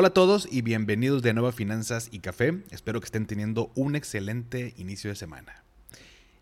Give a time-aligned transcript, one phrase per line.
[0.00, 2.62] Hola a todos y bienvenidos de nuevo a Finanzas y Café.
[2.70, 5.64] Espero que estén teniendo un excelente inicio de semana.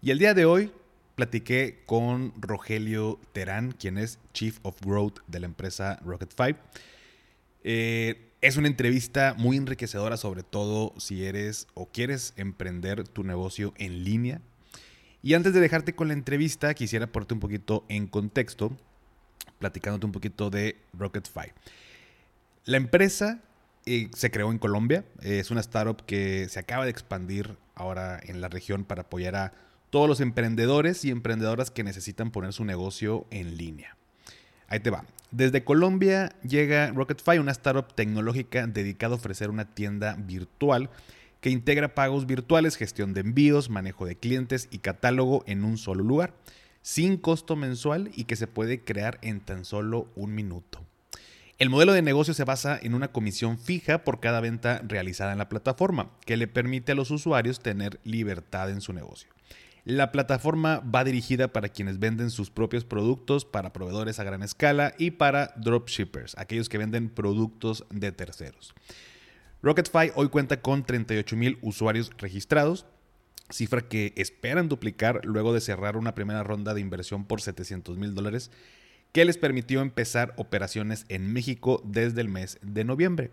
[0.02, 0.72] Y el día de hoy
[1.14, 6.58] platiqué con Rogelio Terán, quien es Chief of Growth de la empresa Rocket 5.
[7.64, 13.72] Eh, es una entrevista muy enriquecedora, sobre todo si eres o quieres emprender tu negocio
[13.78, 14.42] en línea.
[15.22, 18.76] Y antes de dejarte con la entrevista, quisiera ponerte un poquito en contexto,
[19.58, 21.54] platicándote un poquito de Rocket 5.
[22.66, 23.38] La empresa
[23.84, 25.04] eh, se creó en Colombia.
[25.22, 29.52] es una startup que se acaba de expandir ahora en la región para apoyar a
[29.90, 33.96] todos los emprendedores y emprendedoras que necesitan poner su negocio en línea.
[34.66, 35.04] Ahí te va.
[35.30, 40.90] Desde Colombia llega RocketFi, una startup tecnológica dedicada a ofrecer una tienda virtual
[41.40, 46.02] que integra pagos virtuales, gestión de envíos, manejo de clientes y catálogo en un solo
[46.02, 46.34] lugar,
[46.82, 50.84] sin costo mensual y que se puede crear en tan solo un minuto.
[51.58, 55.38] El modelo de negocio se basa en una comisión fija por cada venta realizada en
[55.38, 59.30] la plataforma, que le permite a los usuarios tener libertad en su negocio.
[59.86, 64.92] La plataforma va dirigida para quienes venden sus propios productos, para proveedores a gran escala
[64.98, 68.74] y para dropshippers, aquellos que venden productos de terceros.
[69.62, 72.84] RocketFi hoy cuenta con 38 mil usuarios registrados,
[73.48, 78.14] cifra que esperan duplicar luego de cerrar una primera ronda de inversión por 700 mil
[78.14, 78.50] dólares
[79.12, 83.30] que les permitió empezar operaciones en México desde el mes de noviembre.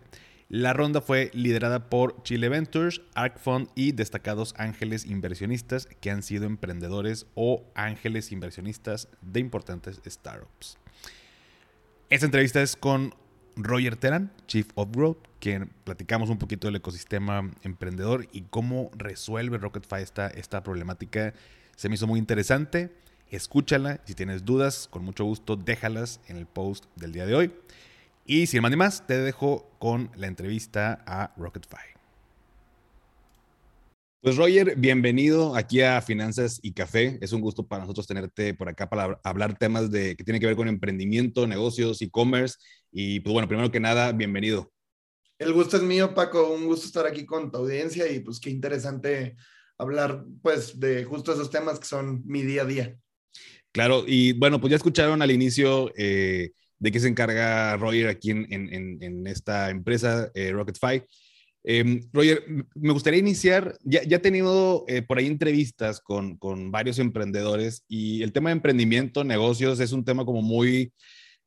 [0.48, 6.44] La ronda fue liderada por Chile Ventures, ArcFund y destacados ángeles inversionistas que han sido
[6.44, 10.78] emprendedores o ángeles inversionistas de importantes startups.
[12.10, 13.14] Esta entrevista es con
[13.56, 19.58] Roger Teran, Chief of Growth, quien platicamos un poquito del ecosistema emprendedor y cómo resuelve
[19.58, 21.34] RocketFi esta, esta problemática.
[21.76, 22.90] Se me hizo muy interesante
[23.36, 24.00] escúchala.
[24.04, 27.52] Si tienes dudas, con mucho gusto déjalas en el post del día de hoy.
[28.26, 31.94] Y sin más ni más, te dejo con la entrevista a RocketFi.
[34.22, 37.18] Pues Roger, bienvenido aquí a Finanzas y Café.
[37.20, 40.46] Es un gusto para nosotros tenerte por acá para hablar temas de, que tienen que
[40.46, 42.56] ver con emprendimiento, negocios, e-commerce.
[42.90, 44.72] Y pues bueno, primero que nada, bienvenido.
[45.38, 46.54] El gusto es mío, Paco.
[46.54, 49.36] Un gusto estar aquí con tu audiencia y pues qué interesante
[49.76, 52.98] hablar pues de justo esos temas que son mi día a día.
[53.74, 58.30] Claro, y bueno, pues ya escucharon al inicio eh, de qué se encarga Roger aquí
[58.30, 61.02] en, esta empresa, eh, RocketFi.
[61.64, 62.44] Em, Roger,
[62.76, 67.84] me gustaría iniciar, ya, ya he tenido eh, por ahí entrevistas con, con, varios emprendedores
[67.88, 70.92] y el tema de emprendimiento, negocios, es un tema como muy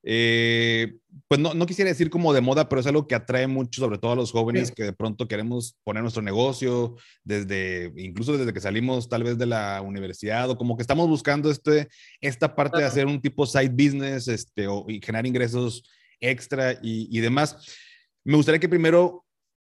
[0.09, 3.81] eh, pues no, no, quisiera decir como de moda, pero es algo que atrae mucho,
[3.81, 6.95] sobre todo a los jóvenes que de pronto queremos poner nuestro negocio,
[7.25, 11.51] desde, incluso desde que salimos tal vez de la universidad, o como que estamos buscando
[11.51, 11.89] este,
[12.21, 15.83] esta parte de hacer un tipo side business este, o, y generar ingresos
[16.21, 17.57] extra y, y demás.
[18.23, 19.25] Me gustaría que primero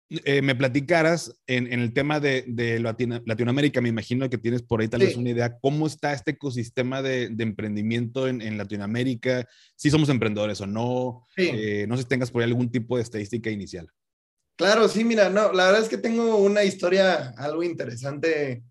[0.10, 2.44] eh, me platicaras en, el tema de,
[3.26, 7.04] Latinoamérica, me imagino que tienes por ahí tal vez una idea, ¿cómo está este ecosistema
[7.04, 9.48] de, emprendimiento en, Latinoamérica?
[9.76, 13.04] Si somos emprendedores o no, eh, no sé si tengas por ahí algún tipo de
[13.04, 13.88] estadística inicial.
[14.56, 18.64] Claro, sí, mira, no, la verdad es que tengo una historia algo interesante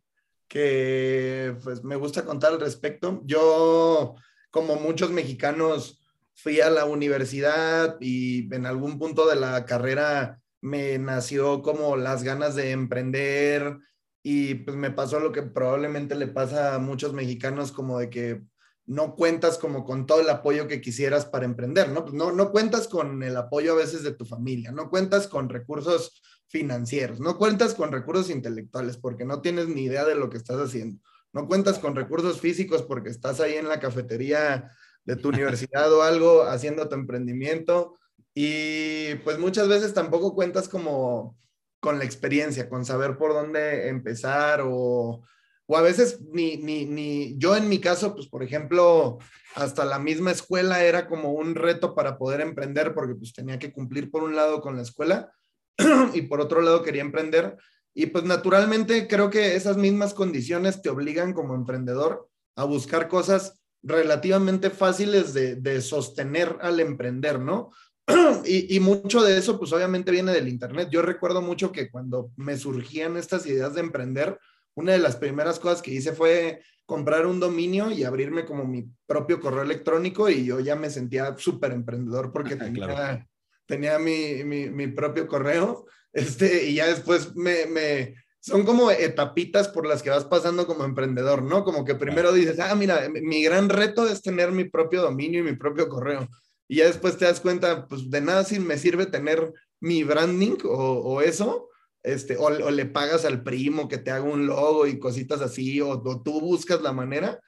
[0.49, 3.23] que pues me gusta contar al respecto.
[3.25, 4.17] Yo,
[4.51, 6.03] como muchos mexicanos,
[6.35, 12.23] fui a la universidad y en algún punto de la carrera me nació como las
[12.23, 13.79] ganas de emprender
[14.23, 18.43] y pues me pasó lo que probablemente le pasa a muchos mexicanos como de que
[18.87, 22.05] no cuentas como con todo el apoyo que quisieras para emprender, ¿no?
[22.05, 25.51] Pues no, no cuentas con el apoyo a veces de tu familia, no cuentas con
[25.51, 30.39] recursos financieros, no cuentas con recursos intelectuales porque no tienes ni idea de lo que
[30.39, 31.01] estás haciendo,
[31.35, 34.73] no cuentas con recursos físicos porque estás ahí en la cafetería
[35.05, 37.99] de tu universidad o algo haciendo tu emprendimiento
[38.41, 41.37] y pues muchas veces tampoco cuentas como
[41.81, 45.25] con la experiencia, con saber por dónde empezar o,
[45.67, 49.19] o a veces ni, ni, ni, yo en mi caso, pues por ejemplo,
[49.57, 53.73] hasta la misma escuela era como un reto para poder emprender porque pues tenía que
[53.73, 55.33] cumplir por un lado con la escuela
[56.15, 57.57] y por otro lado quería emprender.
[57.93, 63.61] Y pues naturalmente creo que esas mismas condiciones te obligan como emprendedor a buscar cosas
[63.83, 67.73] relativamente fáciles de, de sostener al emprender, ¿no?
[68.45, 70.89] y, y, mucho de eso, pues obviamente viene del Internet.
[70.91, 74.39] Yo recuerdo mucho que cuando me surgían estas ideas de emprender,
[74.75, 78.89] una de las primeras cosas que hice fue comprar un dominio y abrirme como mi
[79.07, 83.29] propio correo electrónico y yo ya me sentía súper emprendedor porque tenía,
[83.67, 85.87] tenía mi, mi, mi, propio correo.
[86.11, 90.85] Este, y ya después me, me, son como etapitas por las que vas pasando como
[90.85, 91.65] emprendedor, ¿no?
[91.65, 95.45] Como que primero dices, ah, mira, mi gran reto es tener mi propio dominio y
[95.45, 96.27] mi propio correo.
[96.69, 100.57] Y ya después te das cuenta, pues de nada si me sirve tener mi branding
[100.65, 101.69] o, eso,
[102.03, 106.01] este, o, le pagas al primo que te haga un logo y cositas así, o,
[106.23, 107.41] tú buscas la manera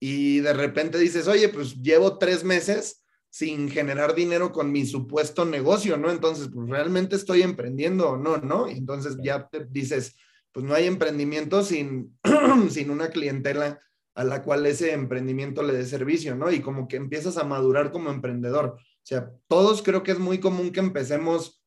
[0.00, 5.44] y de repente dices, oye, pues llevo tres meses sin generar dinero con mi supuesto
[5.44, 6.10] negocio, ¿no?
[6.10, 8.68] Entonces, pues realmente estoy emprendiendo o no, ¿no?
[8.68, 10.16] Entonces ya te dices,
[10.52, 12.16] pues no hay emprendimiento sin,
[12.70, 13.80] sin una clientela
[14.18, 16.50] a la cual ese emprendimiento le dé servicio, ¿no?
[16.50, 18.74] Y como que empiezas a madurar como emprendedor.
[18.76, 21.62] O sea, todos creo que es muy común que empecemos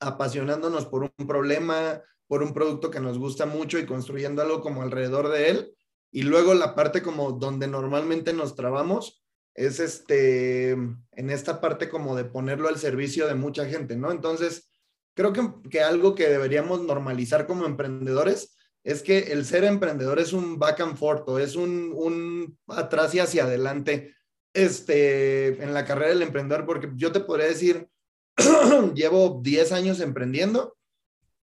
[0.00, 4.80] apasionándonos por un problema, por un producto que nos gusta mucho y construyendo algo como
[4.80, 5.74] alrededor de él.
[6.10, 9.22] Y luego la parte como donde normalmente nos trabamos
[9.54, 14.10] es este, en esta parte como de ponerlo al servicio de mucha gente, ¿no?
[14.10, 14.70] Entonces,
[15.12, 20.32] creo que, que algo que deberíamos normalizar como emprendedores es que el ser emprendedor es
[20.32, 24.14] un back and forth, es un, un atrás y hacia adelante
[24.54, 27.88] este, en la carrera del emprendedor, porque yo te podría decir,
[28.94, 30.76] llevo 10 años emprendiendo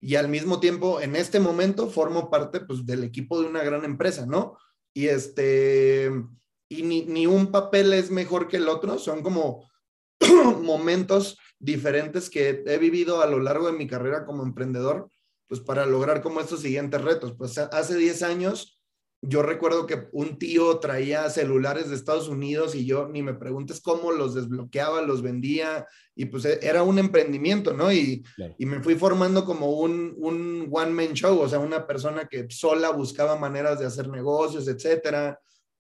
[0.00, 3.84] y al mismo tiempo en este momento formo parte pues, del equipo de una gran
[3.84, 4.58] empresa, ¿no?
[4.92, 6.10] Y este,
[6.68, 9.68] y ni, ni un papel es mejor que el otro, son como
[10.62, 15.08] momentos diferentes que he vivido a lo largo de mi carrera como emprendedor,
[15.48, 17.34] pues para lograr como estos siguientes retos.
[17.36, 18.74] Pues hace 10 años
[19.26, 23.80] yo recuerdo que un tío traía celulares de Estados Unidos y yo ni me preguntes
[23.80, 27.92] cómo los desbloqueaba, los vendía y pues e, era un emprendimiento, ¿no?
[27.92, 28.22] Y,
[28.58, 32.90] y me fui formando como un, un one-man show, o sea, una persona que sola
[32.90, 35.40] buscaba maneras de hacer negocios, etcétera.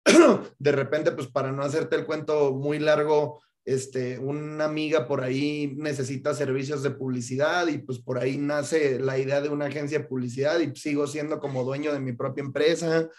[0.57, 5.73] De repente, pues para no hacerte el cuento muy largo, este, una amiga por ahí
[5.75, 10.05] necesita servicios de publicidad y pues por ahí nace la idea de una agencia de
[10.05, 13.09] publicidad y sigo siendo como dueño de mi propia empresa,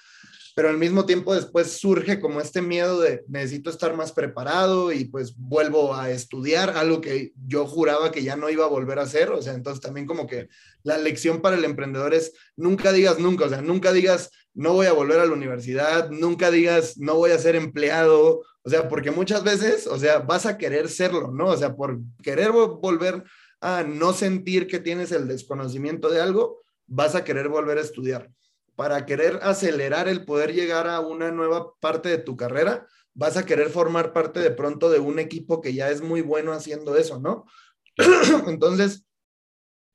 [0.57, 5.05] pero al mismo tiempo después surge como este miedo de necesito estar más preparado y
[5.05, 9.03] pues vuelvo a estudiar algo que yo juraba que ya no iba a volver a
[9.03, 10.49] hacer, o sea, entonces también como que
[10.83, 14.87] la lección para el emprendedor es nunca digas nunca, o sea, nunca digas no voy
[14.87, 19.11] a volver a la universidad, nunca digas no voy a ser empleado, o sea, porque
[19.11, 21.47] muchas veces, o sea, vas a querer serlo, ¿no?
[21.47, 23.25] O sea, por querer volver
[23.63, 28.31] a no sentir que tienes el desconocimiento de algo, vas a querer volver a estudiar.
[28.77, 33.47] Para querer acelerar el poder llegar a una nueva parte de tu carrera, vas a
[33.47, 37.19] querer formar parte de pronto de un equipo que ya es muy bueno haciendo eso,
[37.19, 37.47] ¿no?
[38.49, 39.07] Entonces,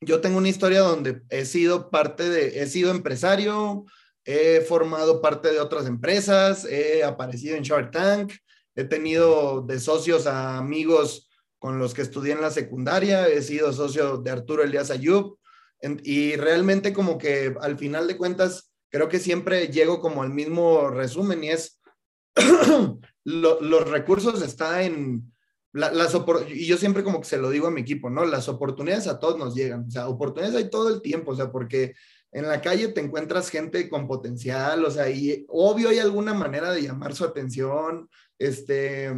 [0.01, 3.85] yo tengo una historia donde he sido parte de, he sido empresario,
[4.25, 8.33] he formado parte de otras empresas, he aparecido en Shark Tank,
[8.75, 11.29] He tenido de socios a amigos
[11.59, 15.37] con los que estudié en la secundaria, he sido socio de Arturo Elías Ayub,
[16.03, 20.89] y realmente como que al final de cuentas creo que siempre llego como al mismo
[20.89, 21.81] resumen y es
[23.23, 25.33] los recursos están en
[25.73, 26.15] las
[26.49, 28.25] y yo siempre como que se lo digo a mi equipo, ¿no?
[28.25, 31.51] Las oportunidades a todos nos llegan, o sea, oportunidades hay todo el tiempo, o sea,
[31.51, 31.95] porque
[32.31, 36.71] en la calle te encuentras gente con potencial, o sea, y obvio hay alguna manera
[36.71, 38.07] de llamar su atención,
[38.39, 39.11] este,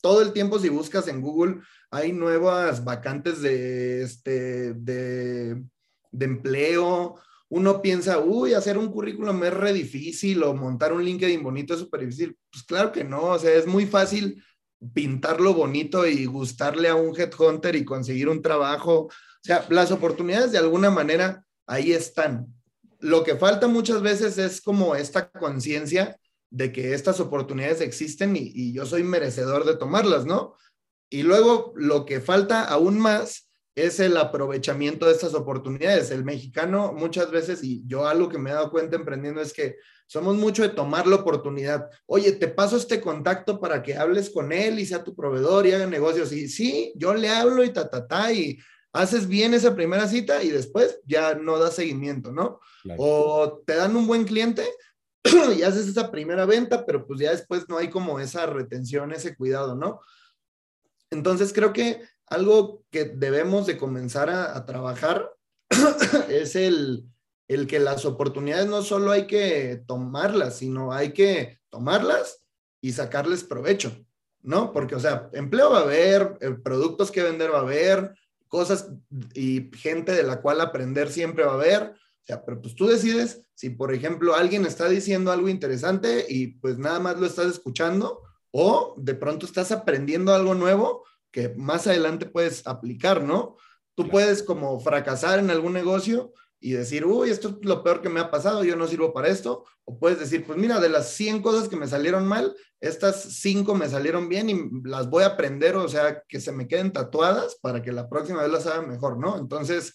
[0.00, 5.62] todo el tiempo si buscas en Google hay nuevas vacantes de, este, de,
[6.10, 7.16] de empleo.
[7.50, 11.80] Uno piensa, uy, hacer un currículum es re difícil o montar un LinkedIn bonito es
[11.80, 12.36] súper difícil.
[12.50, 14.42] Pues claro que no, o sea, es muy fácil
[14.94, 19.00] pintarlo bonito y gustarle a un headhunter y conseguir un trabajo.
[19.02, 19.10] O
[19.42, 22.46] sea, las oportunidades de alguna manera ahí están.
[23.00, 26.18] Lo que falta muchas veces es como esta conciencia
[26.52, 30.54] de que estas oportunidades existen y, yo soy merecedor de tomarlas, ¿no?
[31.10, 36.10] Y luego lo que falta aún más es el aprovechamiento de estas oportunidades.
[36.10, 39.76] El mexicano muchas veces, y yo algo que me he dado cuenta emprendiendo es que
[40.06, 41.88] somos mucho de tomar la oportunidad.
[42.04, 45.72] Oye, te paso este contacto para que hables con él y sea tu proveedor y
[45.72, 46.32] haga negocios.
[46.32, 48.58] Y sí, yo le hablo y ta, ta, ta, y
[48.92, 52.60] haces bien esa primera cita y después ya no da seguimiento, ¿no?
[52.98, 54.66] O te dan un buen cliente,
[55.56, 59.36] y haces esa primera venta, pero pues ya después no hay como esa retención, ese
[59.36, 60.00] cuidado, ¿no?
[61.10, 65.30] Entonces creo que algo que debemos de comenzar a, trabajar
[66.28, 67.04] es el,
[67.48, 72.42] el que las oportunidades no solo hay que tomarlas, sino hay que tomarlas
[72.80, 73.94] y sacarles provecho.
[74.42, 74.72] ¿no?
[74.72, 78.14] Porque, o sea, empleo va a haber, eh, productos que vender va a haber,
[78.48, 78.90] cosas
[79.34, 81.94] y gente de la cual aprender siempre va a haber.
[82.22, 86.58] O sea, pero pues tú decides si, por ejemplo, alguien está diciendo algo interesante y
[86.58, 91.86] pues nada más lo estás escuchando o de pronto estás aprendiendo algo nuevo que más
[91.86, 93.56] adelante puedes aplicar, ¿no?
[93.94, 98.08] Tú puedes como fracasar en algún negocio y decir, uy, esto es lo peor que
[98.08, 99.64] me ha pasado, yo no sirvo para esto.
[99.84, 103.74] O puedes decir, pues mira, de las 100 cosas que me salieron mal, estas 5
[103.74, 107.56] me salieron bien y las voy a aprender, o sea, que se me queden tatuadas
[107.60, 109.38] para que la próxima vez las haga mejor, ¿no?
[109.38, 109.94] Entonces,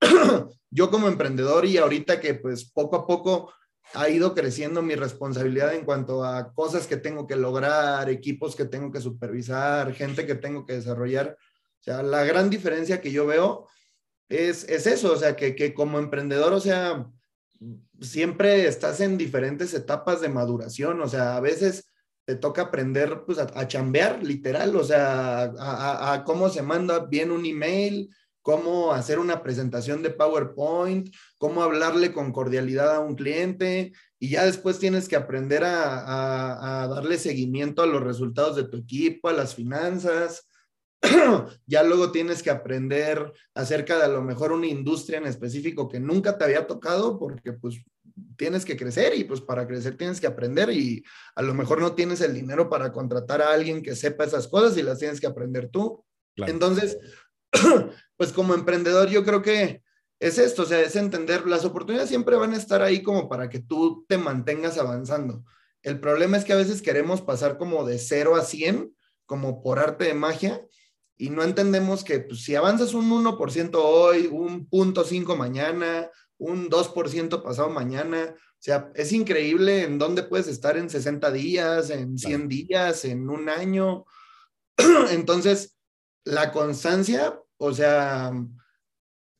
[0.70, 3.52] yo como emprendedor y ahorita que pues poco a poco
[3.94, 8.64] ha ido creciendo mi responsabilidad en cuanto a cosas que tengo que lograr, equipos que
[8.64, 11.36] tengo que supervisar, gente que tengo que desarrollar.
[11.80, 13.66] O sea, la gran diferencia que yo veo
[14.28, 17.06] es, eso, o sea, que, como emprendedor, o sea,
[18.00, 21.90] siempre estás en diferentes etapas de maduración, o sea, a veces
[22.24, 27.44] te toca aprender pues, a, chambear, literal, o sea, a, cómo se manda bien un
[27.44, 28.08] email,
[28.42, 34.44] cómo hacer una presentación de PowerPoint, cómo hablarle con cordialidad a un cliente, y ya
[34.44, 39.32] después tienes que aprender a, a darle seguimiento a los resultados de tu equipo, a
[39.32, 40.46] las finanzas,
[41.66, 46.00] ya luego tienes que aprender acerca de a lo mejor una industria en específico que
[46.00, 47.82] nunca te había tocado porque pues
[48.36, 51.02] tienes que crecer y pues para crecer tienes que aprender y
[51.34, 54.76] a lo mejor no tienes el dinero para contratar a alguien que sepa esas cosas
[54.76, 56.04] y las tienes que aprender tú.
[56.36, 56.96] Entonces,
[58.16, 59.82] pues como emprendedor yo creo que
[60.20, 63.48] es esto, o sea, es entender, las oportunidades siempre van a estar ahí como para
[63.48, 65.44] que tú te mantengas avanzando.
[65.82, 69.78] El problema es que a veces queremos pasar como de 0 a 100, como por
[69.78, 70.66] arte de magia,
[71.16, 76.68] y no entendemos que pues, si avanzas un 1% hoy, un punto 5 mañana, un
[76.68, 82.18] 2% pasado mañana, o sea, es increíble en dónde puedes estar en 60 días, en
[82.18, 84.04] 100 días, en un año.
[85.10, 85.78] Entonces,
[86.24, 88.32] la constancia, o sea,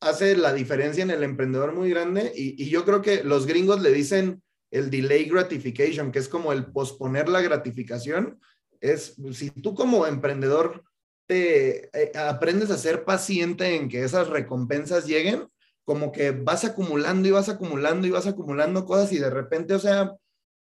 [0.00, 3.92] hace la diferencia en el emprendedor muy grande y, yo creo que los gringos le
[3.92, 8.40] dicen el delay gratification, que es como el posponer la gratificación.
[8.80, 10.84] Es, si tú como emprendedor
[11.28, 15.48] eh, aprendes a ser paciente en que esas recompensas lleguen,
[15.84, 19.78] como que vas acumulando y vas acumulando y vas acumulando cosas y de repente, o
[19.78, 20.14] sea,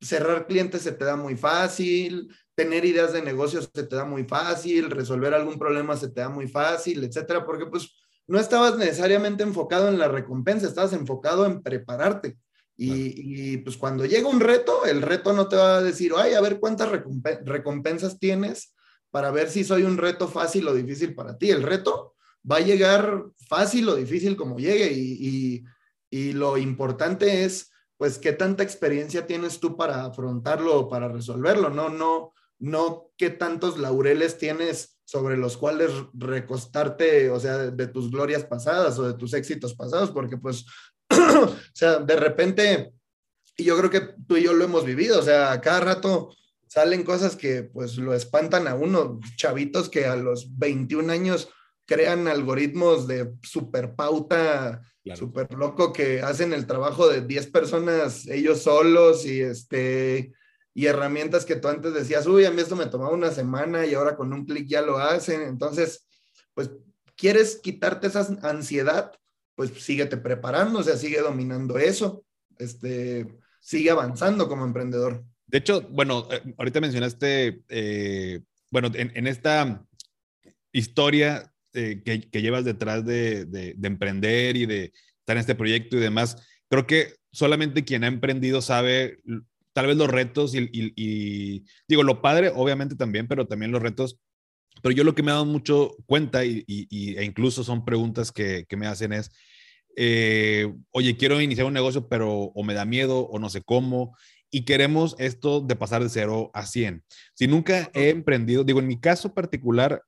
[0.02, 4.24] cerrar clientes se te da muy fácil, tener ideas de negocios se te da muy
[4.24, 7.96] fácil, resolver algún problema se te da muy fácil, etcétera, porque pues
[8.28, 12.38] no estabas necesariamente enfocado en la recompensa, estabas enfocado en prepararte.
[12.78, 16.34] Y, y, pues cuando llega un reto, el reto no te va a decir, ay,
[16.34, 16.90] a ver cuántas
[17.44, 18.74] recompensas tienes,
[19.12, 21.52] para ver si soy un reto fácil o difícil para ti.
[21.52, 22.16] El reto
[22.50, 25.64] va a llegar fácil o difícil como llegue y,
[26.34, 27.71] lo importante es,
[28.02, 33.30] pues, qué tanta experiencia tienes tú para afrontarlo o para resolverlo, no, no, no qué
[33.30, 39.14] tantos laureles tienes sobre los cuales recostarte, o sea, de, tus glorias pasadas o de
[39.14, 40.66] tus éxitos pasados, porque pues,
[41.12, 42.92] o sea, de repente,
[43.56, 46.34] y yo creo que tú y yo lo hemos vivido, o sea, cada rato
[46.68, 51.50] salen cosas que pues lo espantan a uno, chavitos que a los 21 años
[51.92, 54.82] crean algoritmos de super pauta,
[55.14, 60.32] super loco, que hacen el trabajo de 10 personas ellos solos y este
[60.74, 63.94] y herramientas que tú antes decías, uy, a mí esto me tomaba una semana y
[63.94, 65.42] ahora con un clic ya lo hacen.
[65.42, 66.08] Entonces,
[66.54, 66.72] pues,
[67.18, 69.12] ¿quieres quitarte esa ansiedad?
[69.56, 72.24] Pues síguete preparando, o sea, sigue dominando eso,
[72.58, 75.26] este, sigue avanzando como emprendedor.
[75.46, 78.40] De hecho, bueno, eh, ahorita mencionaste, eh,
[78.72, 79.86] bueno, en, esta
[80.72, 86.38] historia eh, que, llevas detrás de, emprender y de estar en este proyecto y demás,
[86.70, 89.20] creo que solamente quien ha emprendido sabe
[89.74, 94.20] tal vez los retos y, digo, lo padre, obviamente también, pero también los retos.
[94.82, 98.66] Pero yo lo que me he dado mucho cuenta y, e incluso son preguntas que,
[98.68, 99.32] que me hacen es,
[100.92, 104.16] oye, quiero iniciar un negocio, pero o me da miedo o no sé cómo
[104.52, 107.04] y queremos esto de pasar de 0 a 100.
[107.34, 110.04] Si nunca he emprendido, digo, en mi caso particular,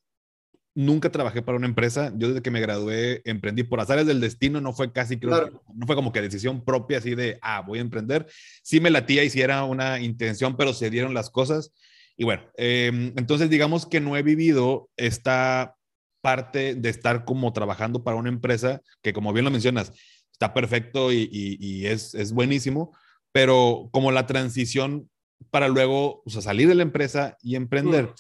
[0.75, 2.11] nunca trabajé para una empresa.
[2.15, 5.85] Yo desde que me gradué emprendí por azares del destino, no fue casi, creo, no
[5.85, 8.27] fue como que decisión propia así de, ah, voy a emprender.
[8.63, 11.73] Sí me latía y sí era una intención, pero se dieron las cosas.
[12.17, 15.75] Y bueno, em, entonces digamos que no he vivido esta
[16.21, 19.91] parte de estar como trabajando para una empresa que como bien lo mencionas,
[20.31, 22.95] está perfecto y, y es, es buenísimo,
[23.31, 25.09] pero como la transición
[25.51, 28.13] para luego salir de la empresa y emprender.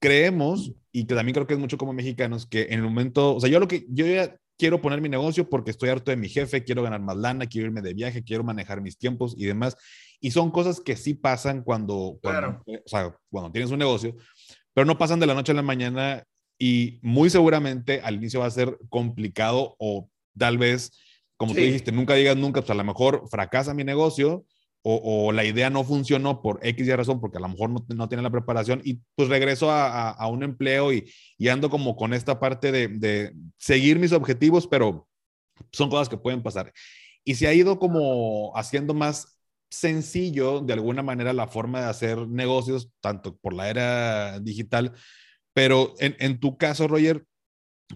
[0.00, 3.40] Creemos, y que también creo que es mucho como mexicanos, que en el momento, o
[3.40, 6.28] sea, yo lo que, yo ya quiero poner mi negocio porque estoy harto de mi
[6.28, 9.76] jefe, quiero ganar más lana, quiero irme de viaje, quiero manejar mis tiempos y demás.
[10.20, 14.14] Y son cosas que sí pasan cuando, cuando, o sea, cuando tienes un negocio,
[14.72, 16.22] pero no pasan de la noche a la mañana
[16.60, 20.08] y muy seguramente al inicio va a ser complicado o
[20.38, 20.92] tal vez,
[21.36, 24.44] como tú dijiste, nunca digas nunca, pues a lo mejor fracasa mi negocio
[24.86, 28.08] o, la idea no funcionó por X y razón, porque a lo mejor no, no
[28.08, 32.12] tiene la preparación y pues regreso a, a, un empleo y, y, ando como con
[32.12, 35.08] esta parte de, de seguir mis objetivos, pero
[35.72, 36.70] son cosas que pueden pasar.
[37.24, 39.38] Y se ha ido como haciendo más
[39.70, 44.92] sencillo de alguna manera la forma de hacer negocios, tanto por la era digital,
[45.54, 47.24] pero en, en tu caso, Roger,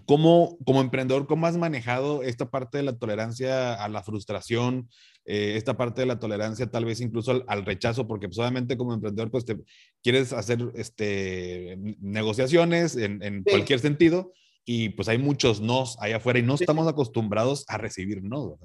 [0.07, 4.89] ¿cómo, como emprendedor, cómo has manejado esta parte de la tolerancia a la frustración,
[5.25, 8.93] eh, esta parte de la tolerancia tal vez incluso al, rechazo, porque pues, obviamente como
[8.93, 9.57] emprendedor pues te
[10.01, 14.33] quieres hacer este, negociaciones en, en cualquier sentido
[14.65, 18.59] y pues hay muchos nos allá afuera y no estamos acostumbrados a recibir no.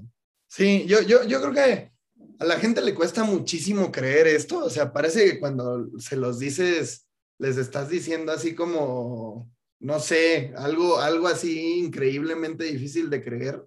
[0.49, 1.93] Sí, yo, yo, yo creo que
[2.39, 6.39] a la gente le cuesta muchísimo creer esto, o sea, parece que cuando se los
[6.39, 7.09] dices,
[7.39, 13.65] les estás diciendo así como, no sé, algo, algo así increíblemente difícil de creer,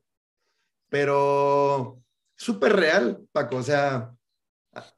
[0.89, 2.01] pero
[2.37, 4.13] súper real, Paco, o sea,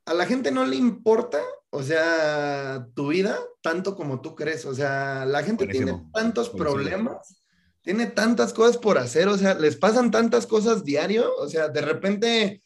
[0.05, 1.41] a, la gente no le importa,
[1.71, 7.39] o sea, tu vida tanto como tú crees, o sea, la gente tiene tantos problemas
[7.81, 11.81] tiene tantas cosas por hacer, o sea, les pasan tantas cosas diario, o sea, de
[11.81, 12.61] repente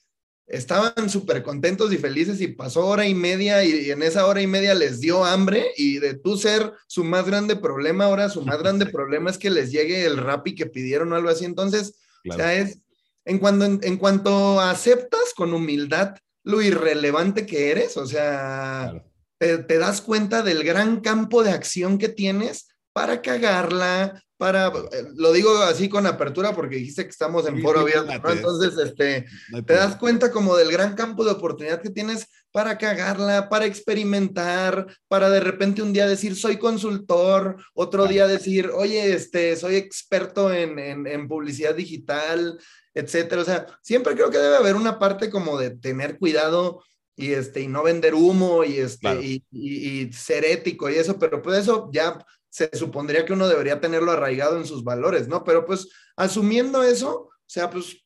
[0.48, 4.48] estaban súper contentos y felices y pasó hora y media y, en esa hora y
[4.48, 8.58] media les dio hambre y de tú ser su más grande problema, ahora su más
[8.62, 11.46] grande problema es que les llegue el y que pidieron o algo así.
[11.46, 11.96] Entonces,
[12.30, 12.80] o sea, es,
[13.26, 19.04] en cuanto, en, cuanto aceptas con humildad lo irrelevante que eres, o sea,
[19.38, 25.06] te, te das cuenta del gran campo de acción que tienes para cagarla, para, eh,
[25.16, 29.26] lo digo así con apertura porque dijiste que estamos en foro abierto, Entonces, este,
[29.66, 34.86] te das cuenta como del gran campo de oportunidad que tienes para cagarla, para experimentar,
[35.08, 40.54] para de repente un día decir soy consultor, otro día decir, oye, este, soy experto
[40.54, 42.60] en, en, publicidad digital,
[42.94, 43.42] etcétera.
[43.42, 46.84] O sea, siempre creo que debe haber una parte como de tener cuidado
[47.16, 51.42] y este y no vender humo y este y, y, ser ético y eso, pero
[51.42, 55.44] pues eso ya se supondría que uno debería tenerlo arraigado en sus valores, ¿no?
[55.44, 57.98] Pero pues asumiendo eso, o sea, pues,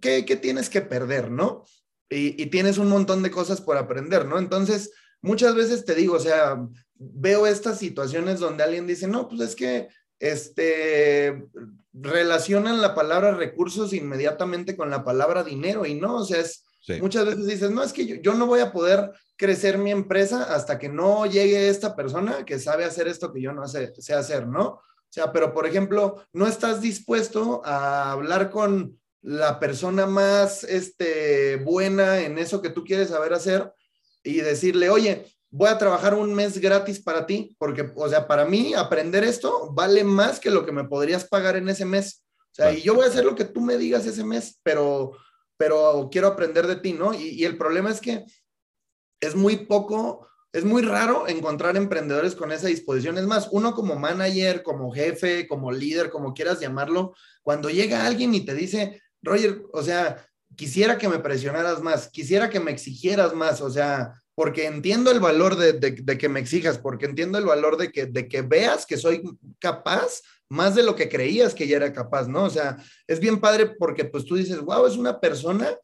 [0.00, 1.64] ¿qué, qué tienes que perder, no?
[2.12, 4.38] Y, y, tienes un montón de cosas por aprender, ¿no?
[4.38, 9.40] Entonces, muchas veces te digo, o sea, veo estas situaciones donde alguien dice, no, pues
[9.40, 9.88] es que,
[10.22, 11.48] este,
[11.92, 16.64] relacionan la palabra recursos inmediatamente con la palabra dinero y no, o sea, es,
[17.00, 20.44] muchas veces dices, no, es que yo, yo no voy a poder crecer mi empresa
[20.54, 24.14] hasta que no llegue esta persona que sabe hacer esto que yo no sé, sé
[24.14, 24.66] hacer, ¿no?
[24.68, 31.56] O sea, pero por ejemplo, no estás dispuesto a hablar con la persona más este,
[31.56, 33.72] buena en eso que tú quieres saber hacer
[34.22, 38.44] y decirle, oye, voy a trabajar un mes gratis para ti, porque, o sea, para
[38.44, 42.24] mí aprender esto vale más que lo que me podrías pagar en ese mes.
[42.50, 45.12] O sea, y yo voy a hacer lo que tú me digas ese mes, pero,
[45.56, 47.14] pero quiero aprender de ti, ¿no?
[47.14, 48.24] Y, y el problema es que
[49.20, 53.16] es muy poco, es muy raro encontrar emprendedores con esa disposición.
[53.18, 58.34] Es más, uno como manager, como jefe, como líder, como quieras llamarlo, cuando llega alguien
[58.34, 63.34] y te dice, Roger, o sea, quisiera que me presionaras más, quisiera que me exigieras
[63.34, 67.76] más, o sea, porque entiendo el valor de, que me exijas, porque entiendo el valor
[67.76, 69.22] de que, de que veas que soy
[69.58, 72.44] capaz más de lo que creías que ya era capaz, ¿no?
[72.44, 75.74] O sea, es bien padre porque pues tú dices, wow, es una persona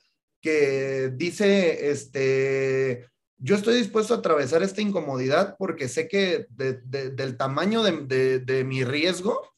[0.40, 7.82] que dice, este, yo estoy dispuesto a atravesar esta incomodidad porque sé que del tamaño
[7.82, 9.48] de, mi riesgo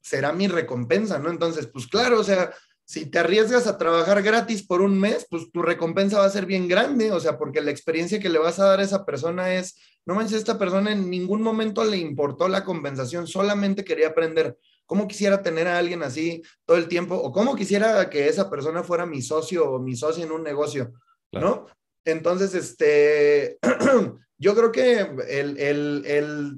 [0.00, 1.30] será mi recompensa, ¿no?
[1.30, 5.50] Entonces, pues claro, o sea, si te arriesgas a trabajar gratis por un mes, pues
[5.50, 8.58] tu recompensa va a ser bien grande, o sea, porque la experiencia que le vas
[8.58, 12.46] a dar a esa persona es, no manches, esta persona en ningún momento le importó
[12.48, 14.58] la compensación, solamente quería aprender.
[14.86, 17.14] ¿Cómo quisiera tener a alguien así todo el tiempo?
[17.14, 20.92] ¿O cómo quisiera que esa persona fuera mi socio o mi socio en un negocio?
[21.32, 21.66] ¿No?
[22.04, 23.58] Entonces, este,
[24.38, 25.58] yo creo que el,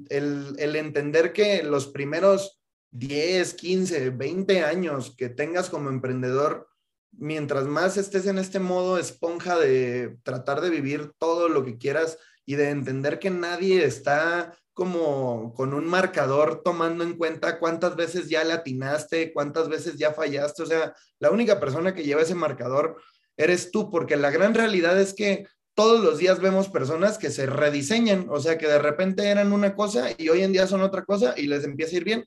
[0.09, 2.59] el, entender que los primeros
[2.91, 6.67] 10, 15, 20 años que tengas como emprendedor,
[7.11, 12.17] mientras más estés en este modo esponja de tratar de vivir todo lo que quieras
[12.45, 18.29] y de entender que nadie está como con un marcador tomando en cuenta cuántas veces
[18.29, 20.61] ya le atinaste, cuántas veces ya fallaste.
[20.61, 23.01] O sea, la única persona que lleva ese marcador
[23.35, 27.47] eres tú, porque la gran realidad es que todos los días vemos personas que se
[27.47, 31.05] rediseñan, o sea, que de repente eran una cosa y hoy en día son otra
[31.05, 32.25] cosa y les empieza a ir bien.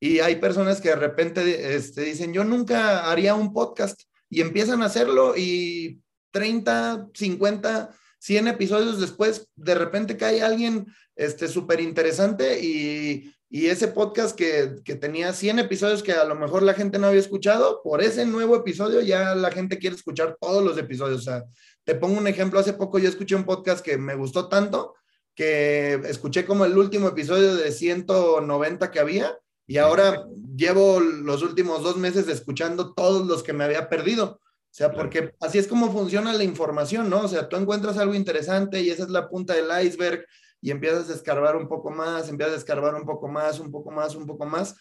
[0.00, 4.82] Y hay personas que de repente este, dicen, yo nunca haría un podcast y empiezan
[4.82, 12.60] a hacerlo y 30, 50, 100 episodios después, de repente cae alguien este súper interesante
[12.62, 16.98] y, y, ese podcast que, que, tenía 100 episodios que a lo mejor la gente
[16.98, 21.20] no había escuchado, por ese nuevo episodio ya la gente quiere escuchar todos los episodios.
[21.20, 21.44] O sea,
[21.84, 24.94] te pongo un ejemplo, hace poco yo escuché un podcast que me gustó tanto
[25.34, 30.26] que escuché como el último episodio de 190 que había y ahora
[30.56, 34.40] llevo los últimos dos meses escuchando todos los que me había perdido.
[34.40, 37.20] O sea, porque así es como funciona la información, ¿no?
[37.20, 40.24] O sea, tú encuentras algo interesante y esa es la punta del iceberg
[40.62, 43.90] y empiezas a escarbar un poco más, empiezas a escarbar un poco más, un poco
[43.90, 44.74] más, un poco más.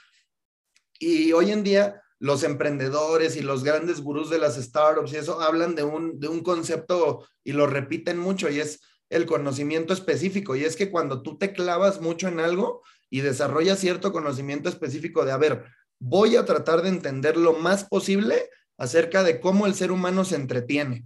[0.99, 5.41] Y hoy en día los emprendedores y los grandes gurús de las startups y eso
[5.41, 10.55] hablan de un, de un concepto y lo repiten mucho y es el conocimiento específico.
[10.55, 15.25] Y es que cuando tú te clavas mucho en algo, y desarrolla cierto conocimiento específico
[15.25, 15.65] de, a ver,
[15.99, 20.35] voy a tratar de entender lo más posible acerca de cómo el ser humano se
[20.35, 21.05] entretiene,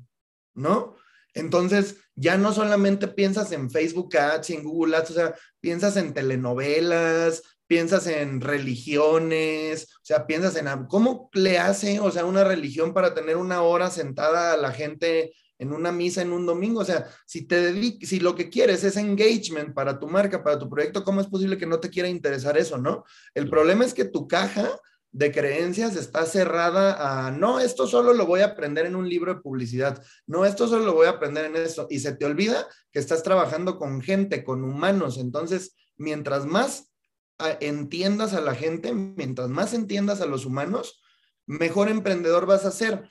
[0.53, 0.95] ¿no?
[1.33, 6.13] Entonces, ya no solamente piensas en Facebook Ads en Google Ads, o sea, piensas en
[6.13, 12.93] telenovelas, piensas en religiones, o sea, piensas en cómo le hace, o sea, una religión
[12.93, 16.81] para tener una hora sentada a la gente en una misa en un domingo.
[16.81, 17.71] O sea, si te
[18.05, 21.57] si lo que quieres es engagement para tu marca, para tu proyecto, ¿cómo es posible
[21.57, 23.05] que no te quiera interesar eso, no?
[23.35, 24.67] El problema es que tu caja
[25.11, 29.35] de creencias está cerrada a, no, esto solo lo voy a aprender en un libro
[29.35, 32.65] de publicidad, no, esto solo lo voy a aprender en eso, y se te olvida
[32.93, 36.93] que estás trabajando con gente, con humanos, entonces, mientras más
[37.59, 41.01] entiendas a la gente, mientras más entiendas a los humanos,
[41.45, 43.09] mejor emprendedor vas a ser.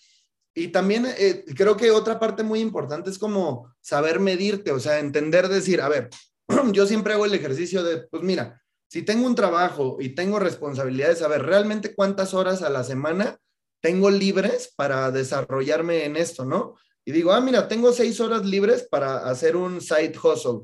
[0.54, 4.98] Y también eh, creo que otra parte muy importante es como saber medirte, o sea,
[4.98, 6.10] entender, decir, a ver,
[6.72, 11.22] yo siempre hago el ejercicio de, pues mira, si tengo un trabajo y tengo responsabilidades,
[11.22, 13.38] a ver, realmente cuántas horas a la semana
[13.80, 16.74] tengo libres para desarrollarme en esto, ¿no?
[17.04, 20.62] Y digo, ah, mira, tengo seis horas libres para hacer un side hustle.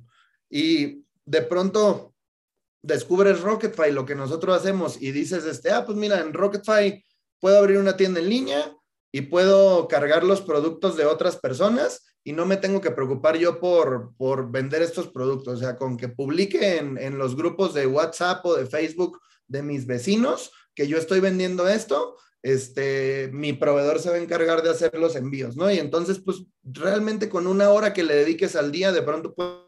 [0.50, 2.14] Y de pronto
[2.82, 7.04] descubres Rocketfy, lo que nosotros hacemos, y dices, este, ah, pues mira, en Rocketfy
[7.40, 8.76] puedo abrir una tienda en línea,
[9.12, 13.60] y puedo cargar los productos de otras personas y no me tengo que preocupar yo
[13.60, 15.54] por, por vender estos productos.
[15.54, 19.62] O sea, con que publique en, en los grupos de WhatsApp o de Facebook de
[19.62, 24.70] mis vecinos que yo estoy vendiendo esto, este, mi proveedor se va a encargar de
[24.70, 25.70] hacer los envíos, ¿no?
[25.70, 29.64] Y entonces, pues realmente con una hora que le dediques al día, de pronto puedes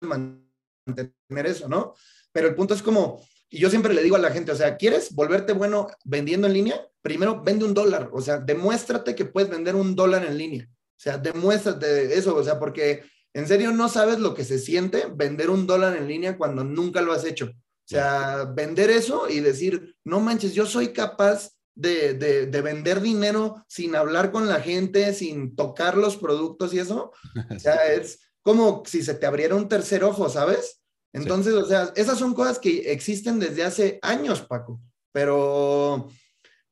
[0.00, 1.94] mantener eso, ¿no?
[2.32, 4.76] Pero el punto es como, y yo siempre le digo a la gente, o sea,
[4.76, 6.86] ¿quieres volverte bueno vendiendo en línea?
[7.02, 10.68] Primero vende un dólar, o sea, demuéstrate que puedes vender un dólar en línea.
[10.70, 13.02] O sea, demuéstrate eso, o sea, porque
[13.34, 17.02] en serio no sabes lo que se siente vender un dólar en línea cuando nunca
[17.02, 17.46] lo has hecho.
[17.46, 23.00] O sea, vender eso y decir, no manches, yo soy capaz de, de, de, vender
[23.00, 27.12] dinero sin hablar con la gente, sin tocar los productos y eso.
[27.56, 30.82] O sea, es como si se te abriera un tercer ojo, ¿sabes?
[31.12, 34.80] Entonces, o sea, esas son cosas que existen desde hace años, Paco,
[35.12, 36.08] pero,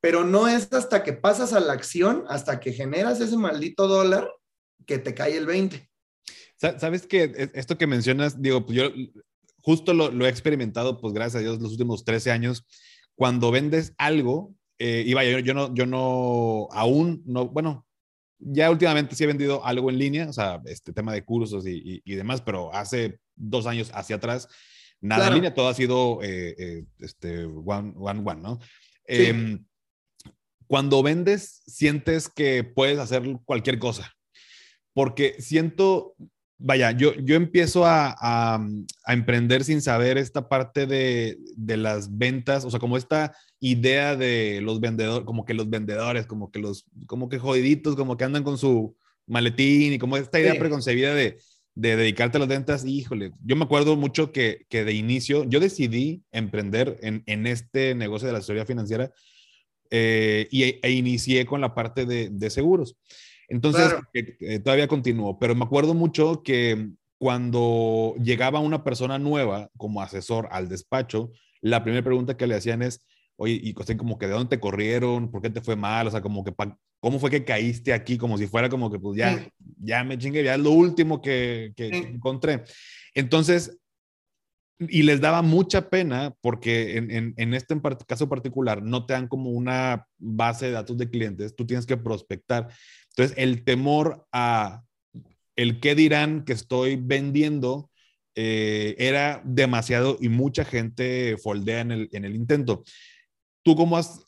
[0.00, 4.30] pero no es hasta que pasas a la acción, hasta que generas ese maldito dólar,
[4.86, 5.88] que te cae el 20.
[6.56, 8.90] Sabes que esto que mencionas, digo, pues yo
[9.62, 12.66] justo lo, he experimentado, pues gracias a Dios, los últimos 13 años,
[13.14, 17.86] cuando vendes algo, eh, y vaya, yo, no, yo no, aún no, bueno,
[18.38, 22.02] ya últimamente sí he vendido algo en línea, o sea, este tema de cursos y,
[22.04, 24.48] y, demás, pero hace dos años hacia atrás,
[25.00, 28.58] nada en línea, todo ha sido eh, eh, este, one, one, one, ¿no?
[29.04, 29.64] Em,
[30.70, 34.14] cuando vendes, sientes que puedes hacer cualquier cosa,
[34.92, 36.14] porque siento,
[36.58, 38.64] vaya, yo, yo empiezo a, a,
[39.04, 44.14] a emprender sin saber esta parte de, de las ventas, o sea, como esta idea
[44.14, 48.22] de los vendedores, como que los vendedores, como que los, como que jodiditos, como que
[48.22, 51.38] andan con su maletín y como esta idea preconcebida de,
[51.74, 55.58] de dedicarte a las ventas, híjole, yo me acuerdo mucho que, que de inicio yo
[55.58, 59.10] decidí emprender en, en, este negocio de la asesoría financiera
[59.90, 62.96] eh, y, e inicié con la parte de, de seguros.
[63.48, 70.00] Entonces, eh, todavía continúo, pero me acuerdo mucho que cuando llegaba una persona nueva como
[70.00, 73.04] asesor al despacho, la primera pregunta que le hacían es,
[73.36, 76.22] oye, y como que de dónde te corrieron, por qué te fue mal, o sea,
[76.22, 76.54] como que,
[77.00, 78.16] ¿cómo fue que caíste aquí?
[78.16, 79.44] Como si fuera como que, pues ya,
[79.82, 82.62] ya me chingue, ya es lo último que, que, encontré.
[83.14, 83.79] Entonces,
[84.80, 89.50] y les daba mucha pena porque en, en, este caso particular no te dan como
[89.50, 92.68] una base de datos de clientes, tú tienes que prospectar.
[93.10, 94.82] Entonces, el temor a
[95.56, 97.90] el qué dirán que estoy vendiendo
[98.34, 102.82] eh, era demasiado y mucha gente foldea en el, en el intento.
[103.62, 104.24] ¿Tú cómo has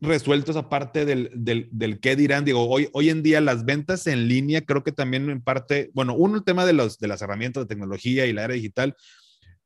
[0.00, 2.44] resuelto esa parte del, del, del, qué dirán.
[2.44, 6.14] Digo, hoy, hoy en día las ventas en línea creo que también en parte, bueno,
[6.14, 8.94] uno el tema de, los, de las herramientas de tecnología y la era digital,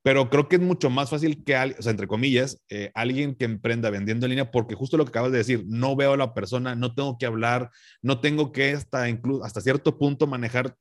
[0.03, 3.45] pero creo que es mucho más fácil que, o sea, entre comillas, eh, alguien que
[3.45, 6.35] emprenda vendiendo en línea, porque justo lo que acabas de decir, no veo a la
[6.35, 10.77] persona, no tengo que hablar, no tengo que hasta, incluso, hasta cierto punto manejar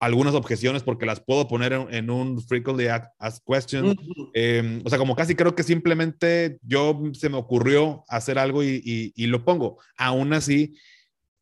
[0.00, 3.96] algunas objeciones porque las puedo poner en, un frequently asked question.
[4.32, 9.12] Em, o sea, como casi creo que simplemente yo se me ocurrió hacer algo y,
[9.14, 9.78] y, lo pongo.
[9.96, 10.76] Aún así,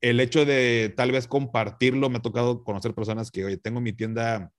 [0.01, 3.93] el hecho de tal vez compartirlo, me ha tocado conocer personas que, oye, tengo mi
[3.93, 4.51] tienda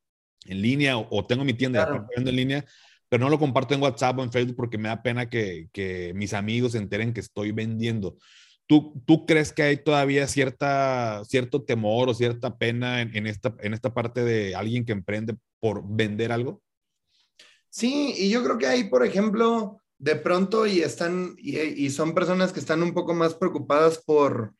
[0.45, 2.65] en línea o, tengo mi tienda en línea,
[3.09, 6.13] pero no lo comparto en WhatsApp o en Facebook porque me da pena que, que
[6.15, 8.17] mis amigos se enteren que estoy vendiendo.
[8.65, 13.73] ¿Tú, ¿Tú, crees que hay todavía cierta, cierto temor o cierta pena en, esta, en
[13.73, 16.61] esta parte de alguien que emprende por vender algo?
[17.69, 22.13] Sí, y yo creo que hay, por ejemplo, de pronto y están, y, y son
[22.13, 24.53] personas que están un poco más preocupadas por,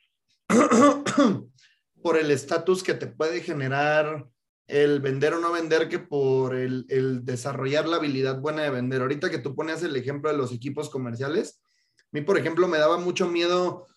[2.02, 4.26] por el estatus que te puede generar
[4.68, 9.02] el vender o no vender que por el, el, desarrollar la habilidad buena de vender.
[9.02, 11.62] Ahorita que tú pones el ejemplo de los equipos comerciales,
[11.98, 13.88] a mí, por ejemplo, me daba mucho miedo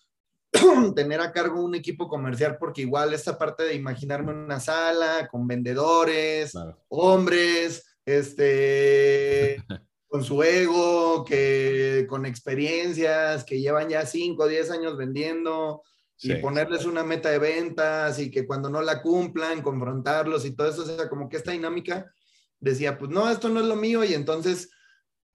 [0.96, 5.46] tener a cargo un equipo comercial porque igual esta parte de imaginarme una sala con
[5.46, 6.52] vendedores,
[6.88, 9.62] hombres, este,
[10.08, 15.82] con su ego, que con experiencias, que llevan ya 5 o 10 años vendiendo
[16.22, 20.68] y ponerles una meta de ventas y que cuando no la cumplan, confrontarlos y todo
[20.68, 22.12] eso, o sea, como que esta dinámica
[22.58, 24.70] decía, pues no, esto no es lo mío y entonces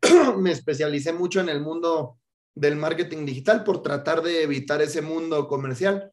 [0.37, 2.19] me especialicé mucho en el mundo
[2.53, 6.11] del marketing digital por tratar de evitar ese mundo comercial.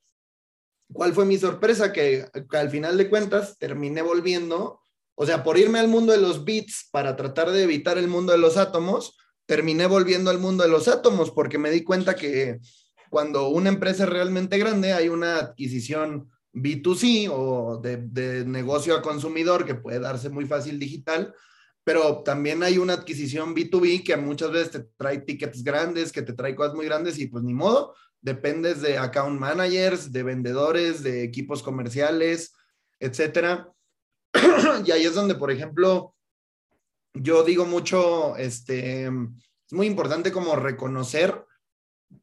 [0.92, 1.92] ¿Cuál fue mi sorpresa?
[1.92, 4.80] Que, al final de cuentas terminé volviendo,
[5.14, 8.32] o sea, por irme al mundo de los bits para tratar de evitar el mundo
[8.32, 12.58] de los átomos, terminé volviendo al mundo de los átomos porque me di cuenta que
[13.12, 19.66] cuando una empresa es realmente grande hay una adquisición B2C o de, negocio a consumidor
[19.66, 21.35] que puede darse muy fácil digital,
[21.85, 26.33] pero también hay una adquisición B2B que muchas veces te trae tickets grandes, que te
[26.33, 31.22] trae cosas muy grandes y pues ni modo, dependes de account managers, de vendedores, de
[31.22, 32.55] equipos comerciales,
[32.98, 33.70] etcétera.
[34.87, 36.14] y ahí es donde, por ejemplo,
[37.12, 41.44] yo digo mucho, este, es muy importante como reconocer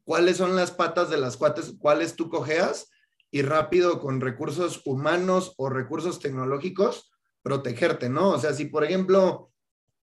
[0.04, 2.90] cuáles son las patas de las cuates, cuáles tú cojeas
[3.30, 7.10] y rápido con recursos humanos o recursos tecnológicos
[7.42, 8.30] protegerte, ¿no?
[8.30, 9.50] O sea, si por ejemplo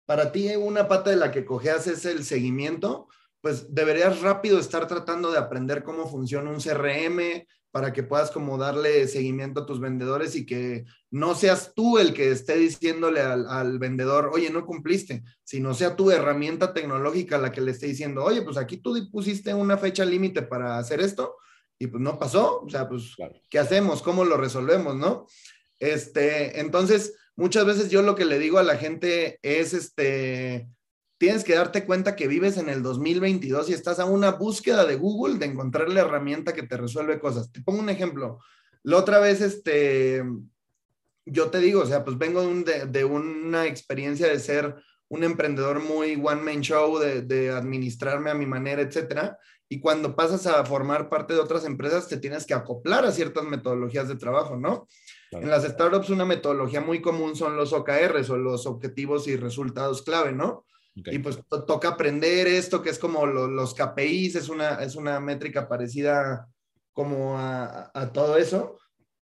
[0.06, 3.08] para ti una pata de la que cojeas es el seguimiento,
[3.42, 8.58] pues deberías rápido estar tratando de aprender cómo funciona un CRM para que puedas como
[8.58, 13.80] darle seguimiento a tus vendedores y que no seas tú el que esté diciéndole al,
[13.80, 18.42] vendedor, oye, no cumpliste, sino sea tu herramienta tecnológica la que le esté diciendo, oye,
[18.42, 21.36] pues aquí tú pusiste una fecha límite para hacer esto
[21.80, 23.16] y pues no pasó, o sea, pues,
[23.50, 24.02] ¿qué hacemos?
[24.02, 24.96] ¿Cómo lo resolvemos?
[24.96, 25.28] ¿No?
[25.80, 30.68] Este, entonces, muchas veces yo lo que le digo a la gente es, este,
[31.18, 34.96] tienes que darte cuenta que vives en el 2022 y estás a una búsqueda de
[34.96, 37.52] Google de encontrar la herramienta que te resuelve cosas.
[37.52, 38.40] Te pongo un ejemplo.
[38.84, 40.24] La otra vez, este,
[41.26, 44.76] yo te digo, o sea, pues vengo de, una experiencia de ser
[45.10, 49.38] un emprendedor muy one man show, de, de, administrarme a mi manera, etcétera.
[49.70, 53.44] Y cuando pasas a formar parte de otras empresas, te tienes que acoplar a ciertas
[53.44, 54.88] metodologías de trabajo, ¿no?
[55.32, 60.02] En las startups una metodología muy común son los OKRs o los objetivos y resultados
[60.02, 60.66] clave, ¿no?
[61.06, 65.68] Y pues toca aprender esto que es como los KPIs, es una, es una métrica
[65.68, 66.48] parecida
[66.92, 68.80] como a, todo eso.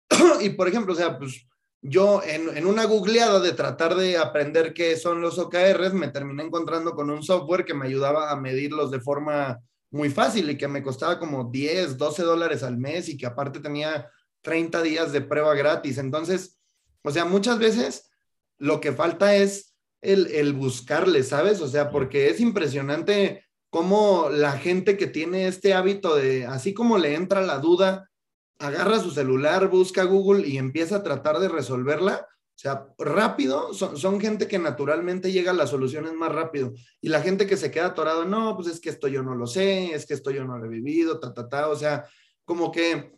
[0.40, 1.46] y por ejemplo, o sea, pues
[1.82, 6.44] yo en, en, una googleada de tratar de aprender qué son los OKRs, me terminé
[6.44, 9.60] encontrando con un software que me ayudaba a medirlos de forma
[9.90, 13.60] muy fácil y que me costaba como 10, 12 dólares al mes y que aparte
[13.60, 14.10] tenía
[14.40, 15.98] 30 días de prueba gratis.
[15.98, 16.58] Entonces,
[17.02, 18.10] o sea, muchas veces
[18.58, 21.60] lo que falta es el, el buscarle, ¿sabes?
[21.60, 26.98] O sea, porque es impresionante cómo la gente que tiene este hábito de, así como
[26.98, 28.10] le entra la duda,
[28.58, 32.26] agarra su celular, busca Google y empieza a tratar de resolverla.
[32.30, 36.72] O sea, rápido, son, son, gente que naturalmente llega a las soluciones más rápido.
[37.02, 39.46] Y la gente que se queda atorado, no, pues es que esto yo no lo
[39.46, 41.68] sé, es que esto yo no lo he vivido, ta, ta, ta.
[41.68, 42.06] O sea,
[42.46, 43.12] como que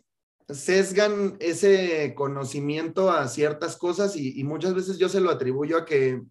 [0.49, 6.21] sesgan ese conocimiento a ciertas cosas y, muchas veces yo se lo atribuyo a que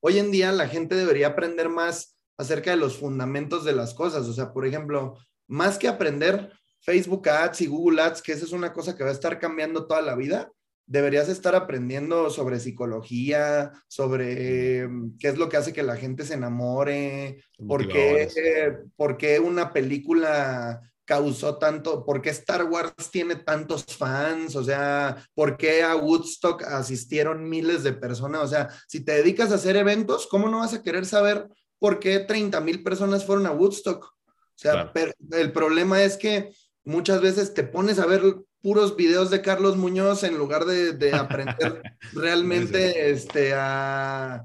[0.00, 4.26] hoy en día la gente debería aprender más acerca de los fundamentos de las cosas.
[4.26, 8.52] O sea, por ejemplo, más que aprender Facebook Ads y Google Ads, que esa es
[8.52, 10.52] una cosa que va a estar cambiando toda la vida,
[10.86, 16.34] deberías estar aprendiendo sobre psicología, sobre qué es lo que hace que la gente se
[16.34, 23.86] enamore, por qué, por qué una película causó tanto, por qué Star Wars tiene tantos
[23.96, 29.12] fans, o sea, por qué a Woodstock asistieron miles de personas, o sea, si te
[29.12, 33.24] dedicas a hacer eventos, ¿cómo no vas a querer saber por qué 30 mil personas
[33.24, 34.04] fueron a Woodstock?
[34.04, 34.14] O
[34.54, 34.92] sea,
[35.32, 36.52] el problema es que
[36.84, 38.20] muchas veces te pones a ver
[38.60, 41.80] puros videos de Carlos Muñoz en lugar de, aprender
[42.12, 44.44] realmente este, a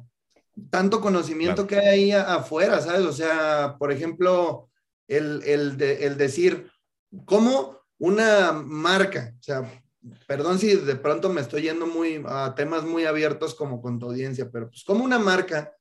[0.69, 3.01] tanto conocimiento que hay ahí afuera, ¿sabes?
[3.01, 4.69] O sea, por ejemplo,
[5.07, 6.71] el, el, el decir,
[7.25, 9.83] ¿cómo una marca, o sea,
[10.27, 14.07] perdón si de pronto me estoy yendo muy a temas muy abiertos como con tu
[14.07, 15.73] audiencia, pero pues como una marca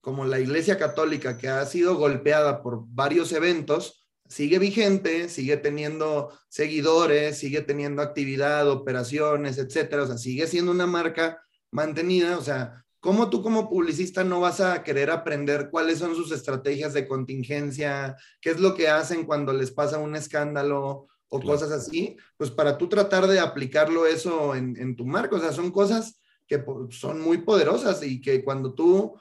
[0.00, 6.32] como la Iglesia Católica que ha sido golpeada por varios eventos, sigue vigente, sigue teniendo
[6.48, 12.85] seguidores, sigue teniendo actividad, operaciones, etcétera, o sea, sigue siendo una marca mantenida, o sea,
[13.06, 18.16] ¿cómo tú como publicista no vas a querer aprender cuáles son sus estrategias de contingencia,
[18.40, 22.16] qué es lo que hacen cuando les pasa un escándalo o cosas así?
[22.36, 26.20] Pues para tú tratar de aplicarlo eso en, en tu marca, o sea, son cosas
[26.48, 29.14] que son muy poderosas y que cuando tú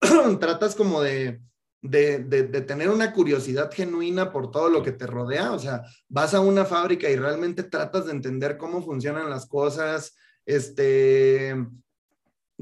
[0.38, 1.40] tratas como de
[1.82, 5.50] de, de, tener una curiosidad genuina por todo lo que te rodea.
[5.50, 10.14] O sea, vas a una fábrica y realmente tratas de entender cómo funcionan las cosas.
[10.46, 11.56] Este,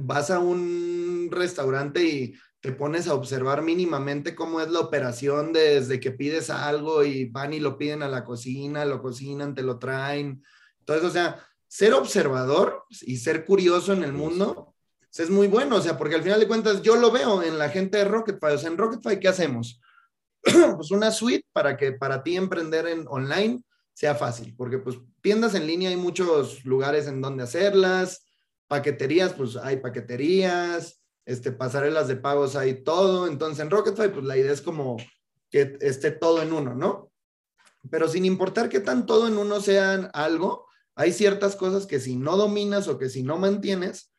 [0.01, 5.99] vas a un restaurante y te pones a observar mínimamente cómo es la operación desde
[5.99, 9.79] que pides algo y van y lo piden a la cocina, lo cocinan, te lo
[9.79, 10.43] traen.
[10.81, 14.71] Entonces, o sea, ser observador y ser curioso en el mundo
[15.19, 17.69] es muy bueno, o sea, porque al final de cuentas yo lo veo en la
[17.69, 19.81] gente de Rocketfy, o sea, en Rocketfy, ¿qué hacemos?
[20.43, 25.55] pues una suite para que para ti emprender en online sea fácil, porque pues tiendas
[25.55, 28.25] en línea hay muchos lugares en donde hacerlas,
[28.71, 34.37] paqueterías, pues hay paqueterías, este, pasarelas de pagos hay todo, entonces en Rocketfy, pues la
[34.37, 34.97] idea es como
[35.51, 37.11] que esté todo en uno, ¿no?
[37.91, 42.15] Pero sin importar que tan todo en uno sean algo, hay ciertas cosas que si
[42.15, 44.13] no dominas o que si no mantienes,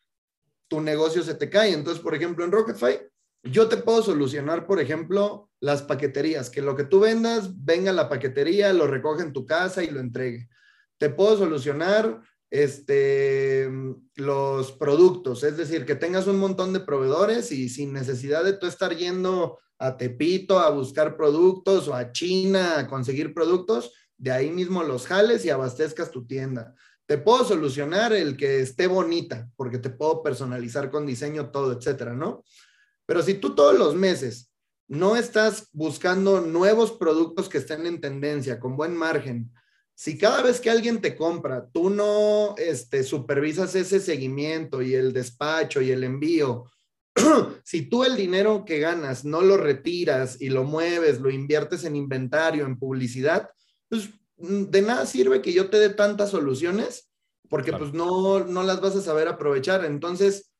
[0.67, 1.71] tu negocio se te cae.
[1.71, 2.99] Entonces, por ejemplo, en Rocketfy,
[3.43, 7.93] yo te puedo solucionar, por ejemplo, las paqueterías, que lo que tú vendas, venga a
[7.93, 10.49] la paquetería, lo recoge en tu casa y lo entregue.
[10.97, 13.71] Te puedo solucionar este,
[14.15, 18.67] los productos, es decir, que tengas un montón de proveedores y sin necesidad de tú
[18.67, 24.51] estar yendo a Tepito a buscar productos o a China a conseguir productos, de ahí
[24.51, 26.75] mismo los jales y abastezcas tu tienda.
[27.07, 32.13] Te puedo solucionar el que esté bonita, porque te puedo personalizar con diseño, todo, etcétera,
[32.13, 32.43] ¿no?
[33.05, 34.51] Pero si tú todos los meses
[34.87, 39.51] no estás buscando nuevos productos que estén en tendencia, con buen margen,
[40.01, 45.13] si cada vez que alguien te compra, tú no este, supervisas ese seguimiento y el
[45.13, 46.65] despacho y el envío,
[47.63, 51.95] si tú el dinero que ganas no lo retiras y lo mueves, lo inviertes en
[51.95, 53.49] inventario, en publicidad,
[53.89, 54.09] pues
[54.41, 57.09] Mm, de nada sirve que yo te dé tantas soluciones
[57.49, 59.83] porque pues no, no las vas a saber aprovechar.
[59.83, 60.53] Entonces,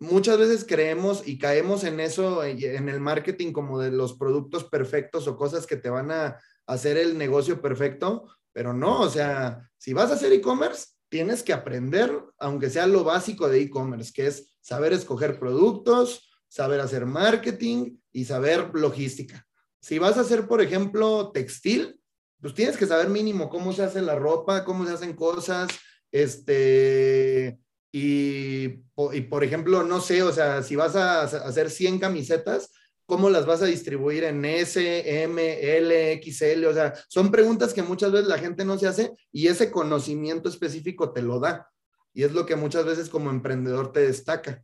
[0.00, 5.28] muchas veces creemos y caemos en eso, en el marketing como de los productos perfectos
[5.28, 9.92] o cosas que te van a hacer el negocio perfecto, pero no, o sea, si
[9.92, 14.56] vas a hacer e-commerce, tienes que aprender, aunque sea lo básico de e-commerce, que es
[14.60, 19.46] saber escoger productos, saber hacer marketing y saber logística.
[19.80, 22.00] Si vas a hacer, por ejemplo, textil,
[22.40, 25.70] pues tienes que saber mínimo cómo se hace la ropa, cómo se hacen cosas,
[26.10, 27.58] este,
[27.92, 28.64] y,
[29.12, 32.70] y, por ejemplo, no sé, o sea, si vas a hacer 100 camisetas,
[33.06, 36.64] ¿cómo las vas a distribuir en S, M, L, XL?
[36.66, 40.48] O sea, son preguntas que muchas veces la gente no se hace y ese conocimiento
[40.48, 41.68] específico te lo da.
[42.14, 44.62] Y es lo que muchas veces como emprendedor te destaca.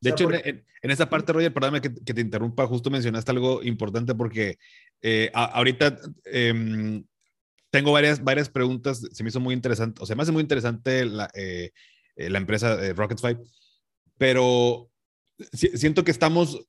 [0.00, 4.58] De hecho, en, esa parte, Roger, perdóname que, te interrumpa, justo mencionaste algo importante porque
[5.00, 7.04] eh, ahorita em,
[7.70, 11.04] tengo varias, varias preguntas, se me hizo muy interesante, o sea, me hace muy interesante
[11.04, 11.70] la, eh,
[12.16, 13.38] eh, la empresa de Rocketfy,
[14.18, 14.90] pero
[15.52, 16.66] siento que estamos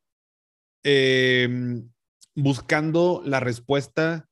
[0.84, 1.90] em,
[2.36, 4.28] buscando la respuesta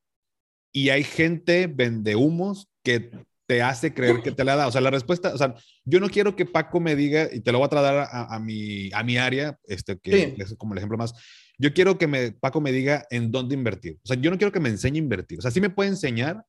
[0.71, 3.11] y hay gente vende humos que
[3.47, 4.67] te hace creer que te la da.
[4.67, 7.51] O sea, la respuesta, o sea, yo no quiero que Paco me diga, y te
[7.51, 10.77] lo voy a trasladar a, a, mi, a mi área, este, que es como el
[10.77, 11.13] ejemplo más.
[11.57, 13.97] Yo quiero que me, Paco me diga en dónde invertir.
[14.03, 15.39] O sea, yo no quiero que me enseñe a invertir.
[15.39, 16.45] O sea, sí me puede enseñar,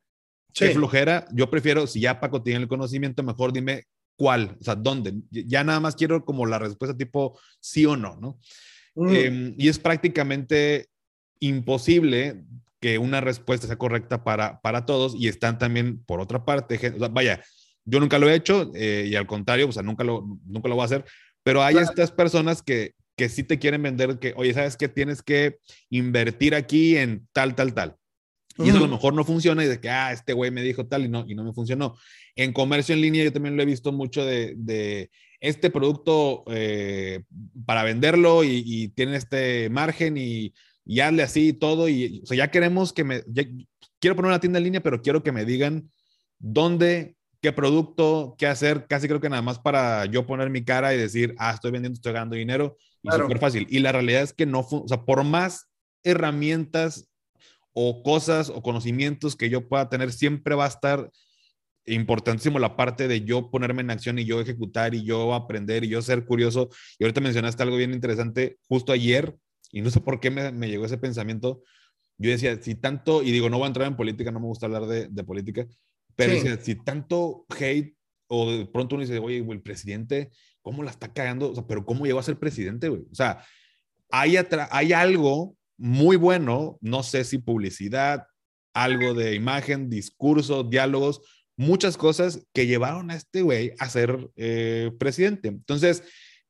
[0.53, 0.66] Sí.
[0.68, 1.27] flojera.
[1.33, 3.85] Yo prefiero, si ya Paco tiene el conocimiento, mejor dime
[4.16, 5.14] cuál, o sea, dónde.
[5.31, 8.39] Ya nada más quiero como la respuesta tipo sí o no, ¿no?
[8.95, 9.14] Mm.
[9.14, 10.86] Em, y es prácticamente
[11.41, 12.45] imposible
[12.80, 16.78] que una respuesta sea correcta para, para todos y están también, por otra parte,
[17.11, 17.43] vaya,
[17.84, 20.74] Yo nunca lo he hecho eh, y al contrario, o sea, nunca lo, nunca lo
[20.74, 21.05] voy a hacer,
[21.43, 24.88] pero hay estas personas que, que sí te quieren vender que, oye, ¿sabes qué?
[24.88, 25.59] Tienes que
[25.91, 27.97] invertir aquí en tal, tal, tal.
[28.59, 30.86] Y eso a lo mejor no funciona y de que, ah, este güey me dijo
[30.86, 31.97] tal y no, y no me funcionó.
[32.36, 35.11] En comercio en línea yo también lo he visto mucho de, de
[35.41, 37.24] este producto eh,
[37.66, 40.53] para venderlo y, y, tiene este margen y,
[40.84, 41.88] y hazle así y todo.
[41.88, 43.22] Y, o sea, ya queremos que me,
[43.99, 45.91] quiero poner una tienda en línea, pero quiero que me digan
[46.38, 50.95] dónde, qué producto, qué hacer, casi creo que nada más para yo poner mi cara
[50.95, 53.24] y decir, ah, estoy vendiendo, estoy ganando dinero, y claro.
[53.24, 53.66] súper fácil.
[53.70, 55.68] Y la realidad es que no, o sea, por más
[56.03, 57.09] herramientas
[57.72, 61.11] o cosas o conocimientos que yo pueda tener, siempre va a estar
[61.87, 65.89] importantísimo la parte de yo ponerme en acción y yo ejecutar y yo aprender y
[65.89, 66.68] yo ser curioso.
[66.99, 69.37] Y ahorita mencionaste algo bien interesante justo ayer,
[69.72, 71.62] y no sé por qué me, me llegó ese pensamiento.
[72.18, 74.66] Yo decía, si tanto, y digo, no voy a entrar en política, no me gusta
[74.66, 75.66] hablar de, de política,
[76.16, 76.41] pero sí.
[76.41, 77.97] decía, si tanto hate
[78.28, 80.31] o de pronto uno dice, oye, el presidente,
[80.62, 81.51] ¿cómo la está cagando?
[81.51, 83.03] O sea, pero ¿cómo llegó a ser presidente, güey?
[83.11, 83.45] O sea,
[84.11, 84.37] hay,
[84.70, 88.26] hay algo muy bueno, no sé si publicidad,
[88.72, 91.22] algo de imagen, discurso, diálogos,
[91.61, 95.49] muchas cosas que llevaron a este güey a ser eh, presidente.
[95.49, 96.03] Entonces,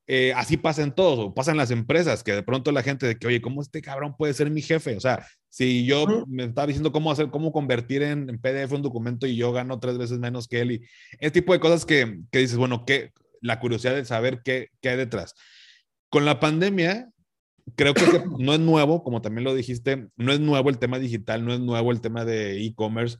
[0.06, 3.06] eh, así pasa en todos, o pasa en las empresas, que de pronto la gente
[3.06, 4.96] de que, oye, ¿cómo este cabrón puede ser mi jefe?
[4.96, 8.82] O sea, si yo me estaba diciendo cómo hacer, cómo convertir en, en, PDF un
[8.82, 10.82] documento y yo gano tres veces menos que él, y
[11.18, 14.90] ese tipo de cosas que, que dices, bueno, que la curiosidad de saber qué, qué
[14.90, 15.34] hay detrás.
[16.08, 17.10] Con la pandemia,
[17.74, 18.02] creo que
[18.38, 21.58] no es nuevo, como también lo dijiste, no es nuevo el tema digital, no es
[21.58, 23.18] nuevo el tema de e-commerce.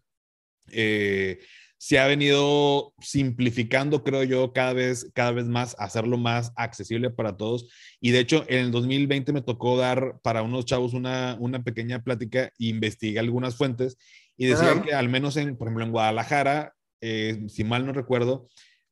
[0.69, 1.41] Eh,
[1.83, 7.39] se ha venido simplificando, creo yo, cada vez, cada vez más, hacerlo más accesible para
[7.39, 7.71] todos.
[8.03, 12.03] Y de hecho, en el 2020 me tocó dar para unos chavos una, una pequeña
[12.05, 13.97] plática investigué algunas fuentes
[14.37, 18.51] y decían que al menos en, por ejemplo, en Guadalajara, eh, si mal no recuerdo,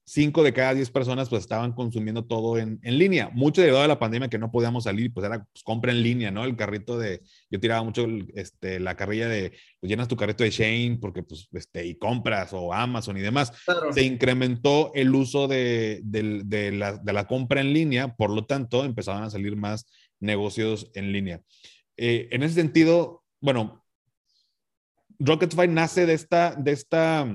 [0.09, 3.31] 5 de cada 10 personas pues estaban consumiendo todo en, en, línea.
[3.35, 6.31] Mucho debido a la pandemia que no podíamos salir, pues era pues, compra en línea,
[6.31, 6.45] ¿no?
[6.45, 10.51] El carrito de, yo tiraba mucho este, la carrilla de, pues llenas tu carrito de
[10.51, 13.53] Shane porque pues, este, y compras o Amazon y demás.
[13.67, 13.93] Claro.
[13.93, 18.47] Se incrementó el uso de, de, de, la, de la compra en línea, por lo
[18.47, 19.87] tanto empezaban a salir más
[20.21, 21.43] negocios en línea.
[21.99, 23.85] Eh, en ese sentido, bueno,
[25.19, 27.27] Rocketfy nace de esta, de esta,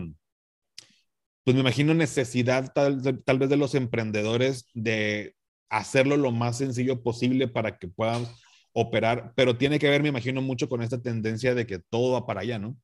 [1.44, 5.36] pues me imagino necesidad tal, tal, vez de los emprendedores de
[5.70, 8.28] hacerlo lo más sencillo posible para que puedan
[8.74, 12.26] operar, pero tiene que ver, me imagino, mucho con esta tendencia de que todo va
[12.26, 12.78] para allá, ¿no?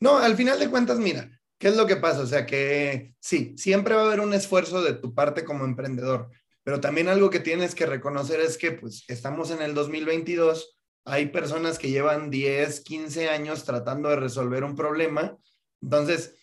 [0.00, 2.20] No, al final de cuentas, mira, ¿qué es lo que pasa?
[2.20, 6.30] O sea, que sí, siempre va a haber un esfuerzo de tu parte como emprendedor,
[6.64, 11.26] pero también algo que tienes que reconocer es que pues estamos en el 2022, hay
[11.26, 15.38] personas que llevan 10, 15 años tratando de resolver un problema,
[15.80, 16.34] entonces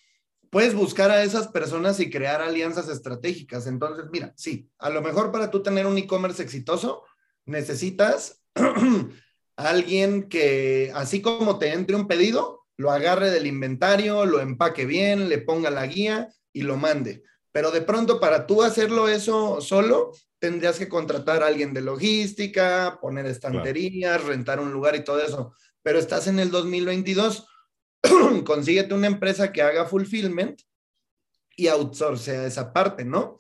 [0.56, 3.68] puedes buscar a esas personas y crear alianzas estratégicas.
[3.68, 7.04] Entonces, mira, sí, a lo mejor para tú tener un e-commerce exitoso,
[7.44, 8.42] necesitas
[9.58, 15.28] alguien que, así como te entre un pedido, lo agarre del inventario, lo empaque bien,
[15.28, 17.24] le ponga la guía y lo mande.
[17.52, 22.98] Pero de pronto para tú hacerlo eso solo, tendrías que contratar a alguien de logística,
[23.02, 24.30] poner estanterías, claro.
[24.30, 25.54] rentar un lugar y todo eso.
[25.84, 27.46] Pero estás en el 2022
[28.46, 30.62] consíguete una empresa que haga fulfillment
[31.56, 33.38] y outsource esa parte, ¿no?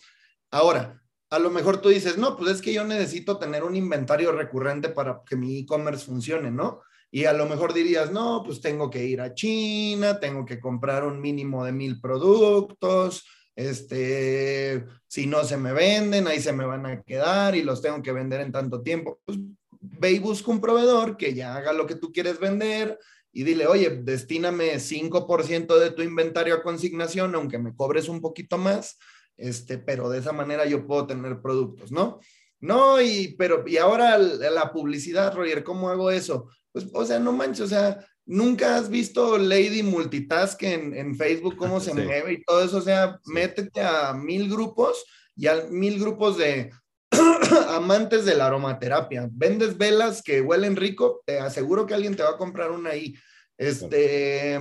[0.51, 4.31] Ahora, a lo mejor tú dices, no, pues es que yo necesito tener un inventario
[4.31, 6.81] recurrente para que mi e-commerce funcione, ¿no?
[7.11, 11.05] Y a lo mejor dirías, no, pues tengo que ir a China, tengo que comprar
[11.05, 16.85] un mínimo de mil productos, este, si no se me venden, ahí se me van
[16.85, 19.21] a quedar y los tengo que vender en tanto tiempo.
[19.25, 19.37] Pues
[19.79, 22.99] ve y busca un proveedor que ya haga lo que tú quieres vender,
[23.37, 28.57] y dile, oye, destíname 5% de tu inventario a consignación, aunque me cobres un poquito
[28.57, 28.97] más,
[29.35, 32.21] este, pero de esa manera yo puedo tener productos, ¿no?
[32.61, 36.47] No, y, pero, y ahora la publicidad, Roger, ¿cómo hago eso?
[36.71, 41.57] Pues, o sea, no manches, o sea, nunca has visto Lady Multitask en, en Facebook,
[41.57, 41.97] cómo se sí.
[41.97, 45.03] mueve y todo eso, o sea, métete a mil grupos
[45.35, 46.71] y a mil grupos de
[47.69, 49.29] amantes de la aromaterapia.
[49.31, 53.15] Vendes velas que huelen rico, te aseguro que alguien te va a comprar una ahí.
[53.57, 54.59] Este,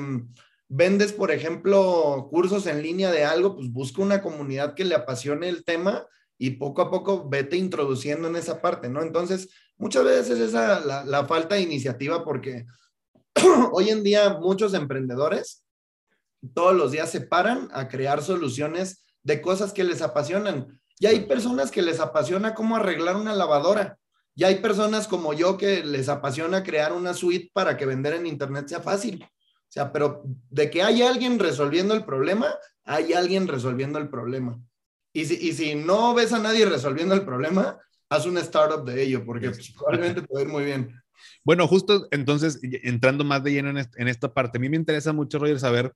[0.68, 5.48] vendes, por ejemplo, cursos en línea de algo, pues busca una comunidad que le apasione
[5.48, 6.06] el tema
[6.38, 9.02] y poco a poco vete introduciendo en esa parte, ¿no?
[9.02, 12.66] Entonces, muchas veces es esa la falta de iniciativa porque
[13.72, 15.64] hoy en día muchos emprendedores
[16.52, 20.80] todos los días se paran a crear soluciones de cosas que les apasionan.
[20.98, 23.98] Y hay personas que les apasiona cómo arreglar una lavadora.
[24.36, 28.26] Y hay personas como yo que les apasiona crear una suite para que vender en
[28.26, 29.24] internet sea fácil.
[29.24, 34.60] O sea, pero de que hay alguien resolviendo el problema, hay alguien resolviendo el problema.
[35.12, 37.78] Y si, y si no ves a nadie resolviendo el problema,
[38.08, 41.00] haz un startup de ello, porque pues, probablemente puede ir muy bien.
[41.44, 45.38] Bueno, justo entonces, entrando más de lleno en, esta parte, a mí me interesa mucho,
[45.38, 45.92] Roger, saber,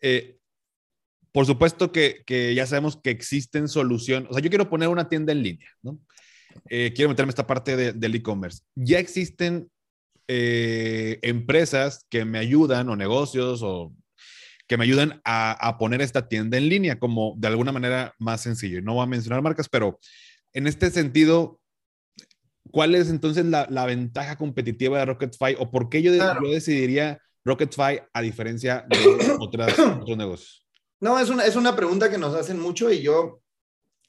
[0.00, 0.38] eh,
[1.32, 5.08] por supuesto que, que, ya sabemos que existen soluciones, o sea, yo quiero poner una
[5.08, 5.98] tienda en línea, ¿no?
[6.68, 8.62] Eh, quiero meterme esta parte del e-commerce.
[8.74, 9.70] Ya existen
[10.28, 13.94] eh, empresas que me ayudan o negocios o
[14.66, 18.42] que me ayudan a, a, poner esta tienda en línea como de alguna manera más
[18.42, 18.80] sencillo.
[18.82, 19.98] No voy a mencionar marcas, pero
[20.52, 21.60] en este sentido,
[22.70, 27.18] ¿cuál es entonces la, la ventaja competitiva de Rocketfy o por qué yo, yo decidiría
[27.44, 30.61] Rocketfy a diferencia de otras, otros negocios?
[31.02, 33.40] No, es una, es una pregunta que nos hacen mucho y yo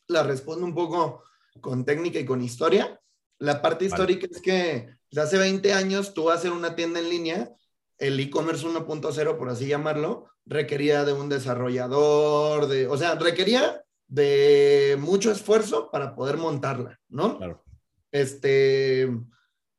[0.08, 1.24] la respondo un poco
[1.60, 3.02] con técnica y con historia.
[3.40, 7.52] La parte histórica es que hace 20 años tú hacer una tienda en línea,
[7.98, 14.96] el e-commerce 1.0, por así llamarlo, requería de un desarrollador, de, o sea, requería de
[15.00, 17.40] mucho esfuerzo para poder montarla, ¿no?
[17.40, 17.64] Claro.
[18.12, 19.10] Este,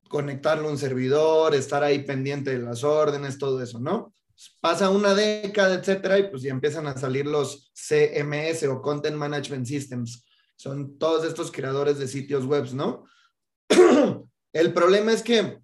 [0.08, 4.12] conectarlo a un servidor, estar ahí pendiente de las órdenes, todo eso, ¿no?
[4.60, 9.66] Pasa una década, etcétera, y pues ya empiezan a salir los CMS o Content Management
[9.66, 10.24] Systems.
[10.56, 13.04] Son todos estos creadores de sitios web, ¿no?
[14.52, 15.58] El problema es que,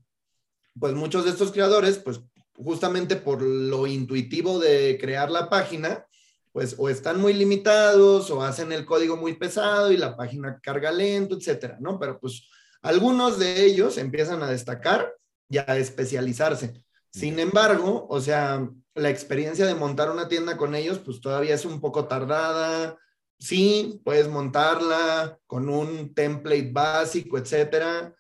[0.79, 2.21] pues muchos de estos creadores, pues
[2.55, 6.07] justamente por lo intuitivo de crear la página,
[6.53, 10.91] pues o están muy limitados o hacen el código muy pesado y la página carga
[10.91, 11.99] lento, etcétera, ¿no?
[11.99, 12.49] Pero pues
[12.83, 15.15] algunos de ellos empiezan a destacar
[15.49, 16.83] y a especializarse.
[17.13, 21.65] Sin embargo, o sea, la experiencia de montar una tienda con ellos, pues todavía es
[21.65, 22.99] un poco tardada.
[23.39, 28.15] Sí, puedes montarla con un template básico, etcétera.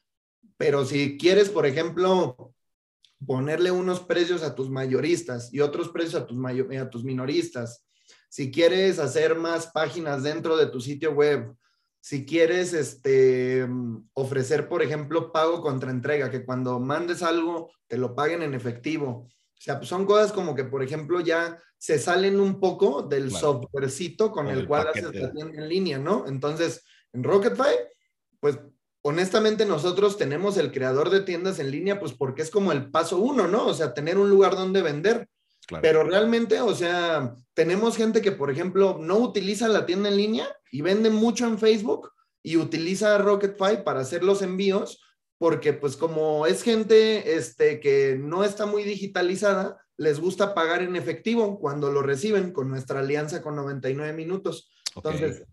[0.56, 2.54] Pero si quieres, por ejemplo,
[3.26, 7.86] ponerle unos precios a tus mayoristas y otros precios a tus, a tus minoristas,
[8.28, 11.54] si quieres hacer más páginas dentro de tu sitio web,
[12.00, 13.68] si quieres este,
[14.14, 19.26] ofrecer, por ejemplo, pago contra entrega, que cuando mandes algo te lo paguen en efectivo.
[19.28, 24.30] O sea, son cosas como que, por ejemplo, ya se salen un poco del softwarecito
[24.32, 26.26] con el, cual haces la tienda en línea, ¿no?
[26.26, 27.74] Entonces, en Rocketfy,
[28.38, 28.58] pues
[29.02, 33.18] honestamente nosotros tenemos el creador de tiendas en línea, pues porque es como el paso
[33.18, 33.66] uno, ¿no?
[33.66, 35.28] O sea, tener un lugar donde vender.
[35.82, 40.48] Pero realmente, o sea, tenemos gente que, por ejemplo, no utiliza la tienda en línea
[40.72, 42.10] y vende mucho en Facebook
[42.42, 45.00] y utiliza Rocketfy para hacer los envíos,
[45.38, 50.96] porque pues como es gente este, que no está muy digitalizada, les gusta pagar en
[50.96, 54.70] efectivo cuando lo reciben con nuestra alianza con 99 minutos.
[54.96, 55.44] Entonces,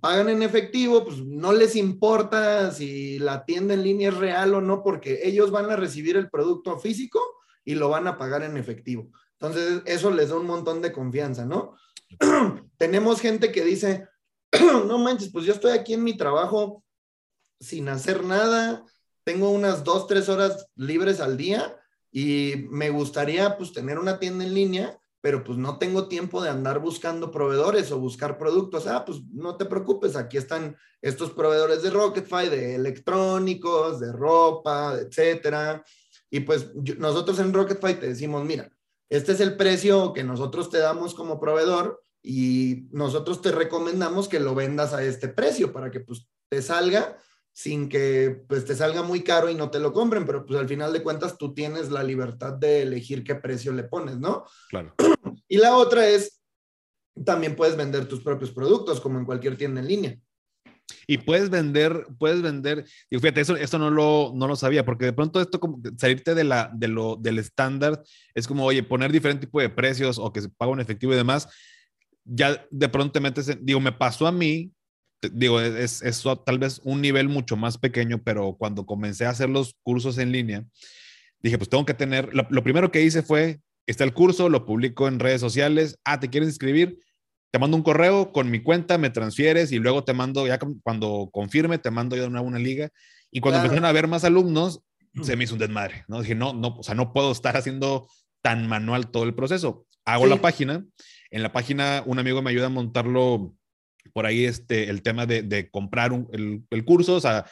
[0.00, 4.60] pagan en efectivo, pues no les importa si la tienda en línea es real o
[4.60, 7.20] no, porque ellos van a recibir el producto físico
[7.64, 9.10] y lo van a pagar en efectivo.
[9.40, 11.76] Entonces, eso les da un montón de confianza, ¿no?
[12.78, 14.08] Tenemos gente que dice,
[14.86, 16.84] no manches, pues yo estoy aquí en mi trabajo
[17.60, 18.84] sin hacer nada,
[19.24, 21.76] tengo unas dos, tres horas libres al día
[22.10, 26.50] y me gustaría pues tener una tienda en línea, pero pues no tengo tiempo de
[26.50, 28.88] andar buscando proveedores o buscar productos.
[28.88, 34.96] Ah, pues no te preocupes, aquí están estos proveedores de Rocketfy, de electrónicos, de ropa,
[35.00, 35.84] etcétera.
[36.32, 38.72] Y pues nosotros en Rocketfy te decimos, mira,
[39.10, 44.40] este es el precio que nosotros te damos como proveedor y nosotros te recomendamos que
[44.40, 47.18] lo vendas a este precio para que pues te salga
[47.52, 50.66] sin que pues te salga muy caro y no te lo compren, pero pues al
[50.66, 54.46] final de cuentas tú tienes la libertad de elegir qué precio le pones, ¿no?
[54.70, 54.94] Claro.
[55.48, 56.40] Y la otra es,
[57.26, 60.18] también puedes vender tus propios productos como en cualquier tienda en línea.
[61.06, 65.06] Y puedes vender, puedes vender, y fíjate, eso, esto no lo, no lo sabía, porque
[65.06, 68.02] de pronto esto como salirte de la, de lo, del estándar
[68.34, 71.16] es como, oye, poner diferente tipo de precios o que se paga en efectivo y
[71.16, 71.48] demás,
[72.24, 74.72] ya de pronto te metes, digo, me pasó a mí,
[75.32, 79.48] digo, es, es, tal vez un nivel mucho más pequeño, pero cuando comencé a hacer
[79.50, 80.64] los cursos en línea,
[81.40, 84.64] dije, pues tengo que tener, lo, lo primero que hice fue, está el curso, lo
[84.64, 86.98] publico en redes sociales, ah, ¿te quieres inscribir?
[87.52, 91.28] Te mando un correo con mi cuenta, me transfieres y luego te mando, ya cuando
[91.30, 92.88] confirme, te mando yo de nuevo una liga.
[93.30, 94.80] Y cuando empezaron a ver más alumnos,
[95.22, 96.22] se me hizo un desmadre, ¿no?
[96.22, 98.08] Dije, no, no, o sea, no puedo estar haciendo
[98.40, 99.86] tan manual todo el proceso.
[100.06, 100.82] Hago la página.
[101.30, 103.54] En la página, un amigo me ayuda a montarlo
[104.14, 107.44] por ahí, este, el tema de, de comprar el, el, curso, o sea,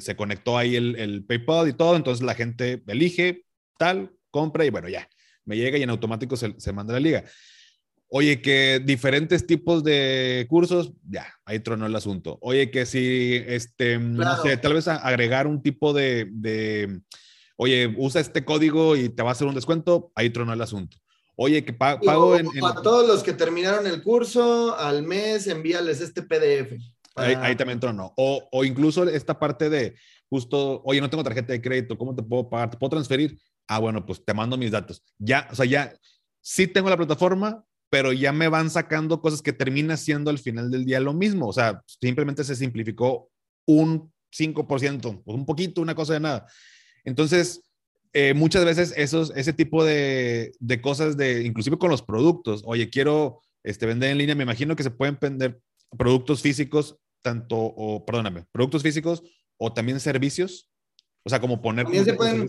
[0.00, 3.44] se conectó ahí el, el PayPal y todo, entonces la gente elige
[3.78, 5.08] tal, compra y bueno, ya,
[5.44, 7.24] me llega y en automático se, se manda la liga.
[8.08, 12.38] Oye, que diferentes tipos de cursos, ya, ahí tronó el asunto.
[12.40, 17.00] Oye, que si, este, no sé, tal vez agregar un tipo de,
[17.56, 20.96] oye, usa este código y te va a hacer un descuento, ahí tronó el asunto.
[21.34, 26.22] Oye, que pago en, A todos los que terminaron el curso, al mes envíales este
[26.22, 26.78] PDF.
[27.16, 28.12] Ahí, también tronó.
[28.16, 29.96] O, o incluso esta parte de
[30.28, 32.70] justo, oye, no tengo tarjeta de crédito, ¿cómo te puedo pagar?
[32.70, 33.38] ¿Te puedo transferir?
[33.66, 35.02] Ah, bueno, pues te mando mis datos.
[35.18, 35.92] Ya, o sea, ya
[36.40, 37.64] sí tengo la plataforma,
[37.96, 41.48] pero ya me van sacando cosas que termina siendo al final del día lo mismo.
[41.48, 43.30] O sea, simplemente se simplificó
[43.66, 46.46] un 5%, un poquito, una cosa de nada.
[47.06, 47.62] Entonces,
[48.12, 52.90] eh, muchas veces esos, ese tipo de, de, cosas, de, inclusive con los productos, oye,
[52.90, 55.58] quiero este, vender en línea, me imagino que se pueden vender
[55.96, 59.22] productos físicos, tanto, o perdóname, productos físicos
[59.56, 60.70] o también servicios.
[61.24, 61.86] O sea, como poner...
[61.86, 62.46] También se pueden,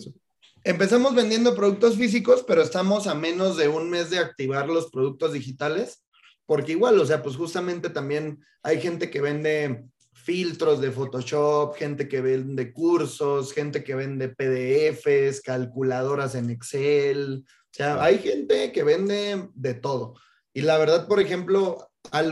[0.64, 5.34] empezamos vendiendo productos físicos, pero estamos a menos de un mes de activar los productos
[5.34, 6.05] digitales,
[6.45, 12.08] porque igual, o sea, pues justamente también hay gente que vende filtros de Photoshop, gente
[12.08, 18.84] que vende cursos, gente que vende PDFs, calculadoras en Excel, o sea, hay gente que
[18.84, 20.16] vende de todo.
[20.53, 21.89] Y la verdad, por ejemplo,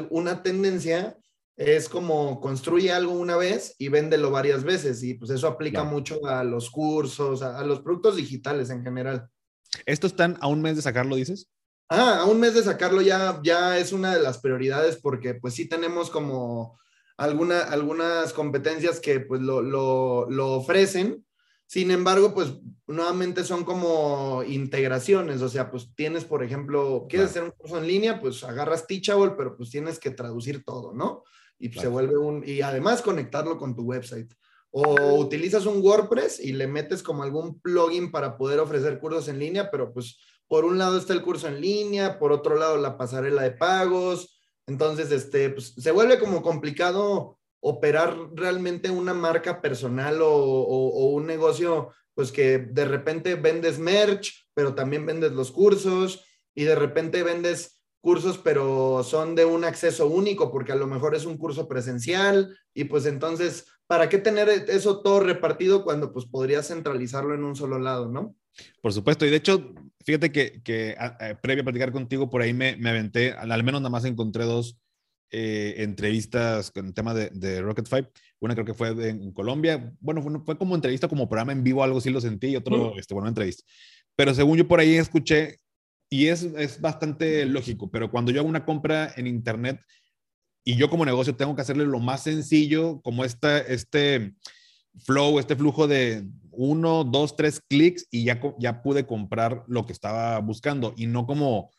[0.09, 1.17] una tendencia
[1.57, 6.25] es como construye algo una vez y véndelo varias veces y pues eso aplica mucho
[6.25, 9.29] a los cursos, a, los productos digitales en general.
[9.85, 11.49] ¿Esto están a un mes de sacarlo, dices?
[11.89, 15.53] Ah, a un mes de sacarlo ya, ya es una de las prioridades porque pues
[15.53, 16.77] sí tenemos como
[17.17, 21.25] alguna, algunas competencias que pues lo, lo, lo ofrecen.
[21.67, 22.53] Sin embargo, pues
[22.85, 27.87] nuevamente son como integraciones, o sea, pues tienes, por ejemplo, quieres hacer un curso en
[27.87, 31.23] línea, pues agarras Teachable, pero pues tienes que traducir todo, ¿no?
[31.59, 34.33] Y se vuelve un, y además conectarlo con tu website.
[34.71, 39.39] O utilizas un WordPress y le metes como algún plugin para poder ofrecer cursos en
[39.39, 42.97] línea, pero pues por un lado está el curso en línea, por otro lado la
[42.97, 44.37] pasarela de pagos.
[44.67, 51.25] Entonces, este, pues, se vuelve como complicado operar realmente una marca personal o, o un
[51.25, 57.23] negocio, pues que de repente vendes merch, pero también vendes los cursos y de repente
[57.23, 57.74] vendes
[58.05, 62.55] cursos, pero son de un acceso único, porque a lo mejor es un curso presencial
[62.71, 67.55] y pues entonces, ¿para qué tener eso todo repartido cuando pues podrías centralizarlo en un
[67.55, 68.35] solo lado, no?
[68.79, 69.73] Por supuesto, y de hecho,
[70.05, 70.95] fíjate que, que
[71.41, 74.77] previo a platicar contigo, por ahí me, me aventé, al menos nada más encontré dos
[75.31, 78.11] eh, entrevistas con el tema de, de, Rocket Five.
[78.39, 79.91] Una creo que fue en Colombia.
[79.99, 82.95] Bueno, fue, fue, como entrevista, como programa en vivo, algo sí lo sentí, y otro,
[82.99, 83.63] este, bueno, entrevista.
[84.15, 85.59] Pero según yo por ahí escuché
[86.09, 89.79] y es, es bastante lógico, pero cuando yo hago una compra en Internet
[90.63, 94.33] y yo como negocio tengo que hacerle lo más sencillo, como esta, este
[95.03, 99.93] flow, este flujo de uno, dos, tres clics y ya, ya pude comprar lo que
[99.93, 101.71] estaba buscando y no como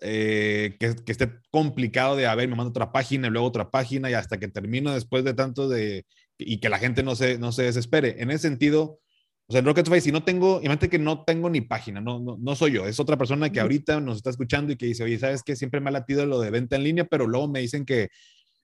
[0.00, 3.70] eh, que, que, esté complicado de, a ver, me mando otra página y luego otra
[3.70, 6.04] página y hasta que termino después de tanto de,
[6.38, 8.16] y que la gente no se, no se desespere.
[8.18, 9.00] En ese sentido,
[9.46, 12.38] o sea, en Rocketfy, si no tengo, imagínate que no tengo ni página, no, no,
[12.40, 15.18] no, soy yo, es otra persona que ahorita nos está escuchando y que dice, oye,
[15.18, 15.54] ¿sabes qué?
[15.54, 18.08] Siempre me ha latido lo de venta en línea, pero luego me dicen que,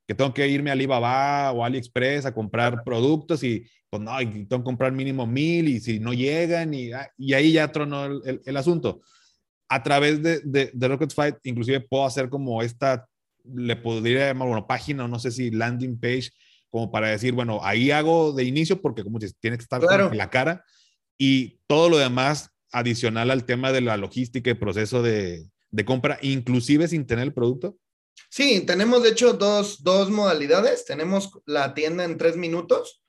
[0.06, 4.46] que tengo que irme a Alibaba o AliExpress a comprar productos y pues no, y
[4.46, 8.06] tengo que comprar mínimo mil y si no llegan y, ah, y ahí ya tronó
[8.06, 9.02] el, el, asunto.
[9.68, 13.06] A través de, de, de Rocket Fight, inclusive puedo hacer como esta,
[13.44, 16.30] le podría llamar, bueno, página o no sé si landing page,
[16.70, 20.16] como para decir, bueno, ahí hago de inicio porque como dices, tiene que estar en
[20.16, 20.64] la cara
[21.18, 26.18] y todo lo demás adicional al tema de la logística y proceso de, de compra,
[26.22, 27.76] inclusive sin tener el producto.
[28.28, 30.84] Sí, tenemos de hecho dos, dos modalidades.
[30.84, 33.02] Tenemos la tienda en tres minutos,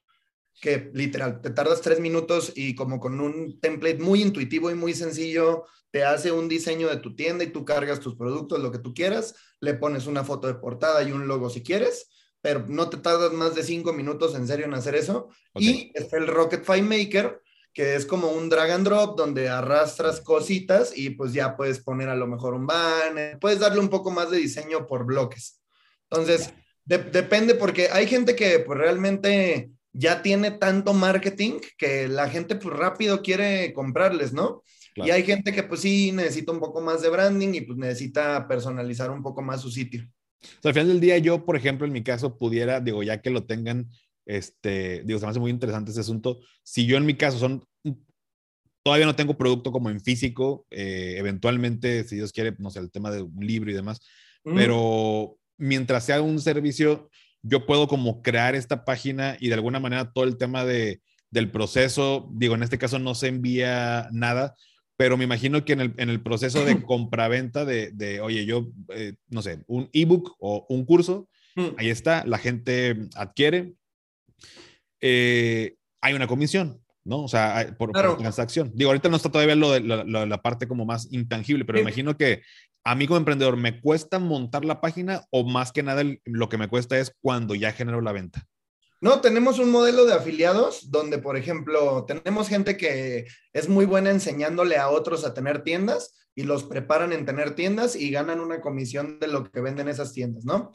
[0.60, 4.94] que literal, te tardas tres minutos y como con un template muy intuitivo y muy
[4.94, 8.80] sencillo, te hace un diseño de tu tienda y tú cargas tus productos, lo que
[8.80, 12.10] tú quieras, le pones una foto de portada y un logo si quieres
[12.42, 15.30] pero no te tardas más de cinco minutos en serio en hacer eso.
[15.56, 17.42] Y está el Rocket Maker,
[17.74, 22.10] que es como un drag and drop donde arrastras cositas y pues ya puedes poner
[22.10, 25.62] a lo mejor un banner, puedes darle un poco más de diseño por bloques.
[26.10, 26.54] Entonces,
[26.86, 32.76] depende porque hay gente que pues realmente ya tiene tanto marketing que la gente pues
[32.76, 34.64] rápido quiere comprarles, ¿no?
[34.96, 38.48] Y hay gente que pues sí necesita un poco más de branding y pues necesita
[38.48, 40.06] personalizar un poco más su sitio.
[40.42, 43.22] O sea, al final del día, yo, por ejemplo, en mi caso, pudiera, digo, ya
[43.22, 43.90] que lo tengan,
[44.26, 46.40] este, digo, se me hace muy interesante ese asunto.
[46.64, 47.64] Si yo en mi caso son,
[48.84, 52.92] todavía no tengo producto como en físico, eh, eventualmente, si Dios quiere, no sé, el
[52.92, 54.02] tema de un libro y demás,
[54.44, 57.10] pero mientras sea un servicio,
[57.44, 61.52] yo puedo como crear esta página y de alguna manera todo el tema de, del
[61.52, 64.56] proceso, digo, en este caso no se envía nada,
[65.02, 68.72] pero me imagino que en el, en el proceso de compraventa de, de oye, yo,
[68.90, 71.70] eh, no sé, un ebook o un curso, mm.
[71.80, 73.74] ahí está, la gente adquiere,
[75.02, 76.80] eh, hay una comisión.
[77.04, 77.24] ¿no?
[77.24, 78.74] O sea, por, transacción.
[78.76, 82.44] Digo, ahorita no está todavía lo de la, parte como más intangible, pero imagino que
[82.84, 86.60] a mí como emprendedor, ¿me cuesta montar la página o más que nada lo que
[86.60, 88.46] me cuesta es cuando ya genero la venta?
[89.02, 94.12] No, tenemos un modelo de afiliados donde, por ejemplo, tenemos gente que es muy buena
[94.12, 98.62] enseñándole a otros a tener tiendas y los preparan en tener tiendas y ganan una
[98.62, 100.72] comisión de lo que venden esas tiendas, ¿no?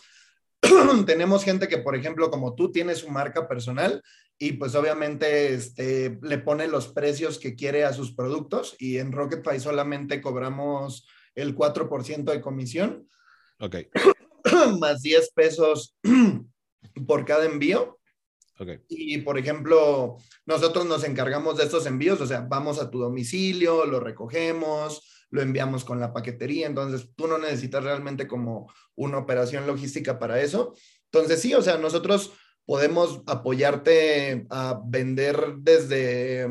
[1.07, 4.03] tenemos gente que, por ejemplo, como tú, tienes su marca personal
[4.39, 9.13] y pues obviamente este, le pone los precios que quiere a sus productos y en
[9.13, 13.09] RocketFi solamente cobramos el 4% de comisión.
[13.61, 13.77] Ok.
[14.81, 15.97] más 10 pesos
[17.07, 17.96] por cada envío.
[18.89, 23.85] Y por ejemplo, nosotros nos encargamos de estos envíos, o sea, vamos a tu domicilio,
[23.85, 29.67] lo recogemos, lo enviamos con la paquetería, entonces tú no necesitas realmente como una operación
[29.67, 30.75] logística para eso.
[31.13, 32.33] Entonces sí, o sea, nosotros
[32.65, 36.49] podemos apoyarte a vender desde,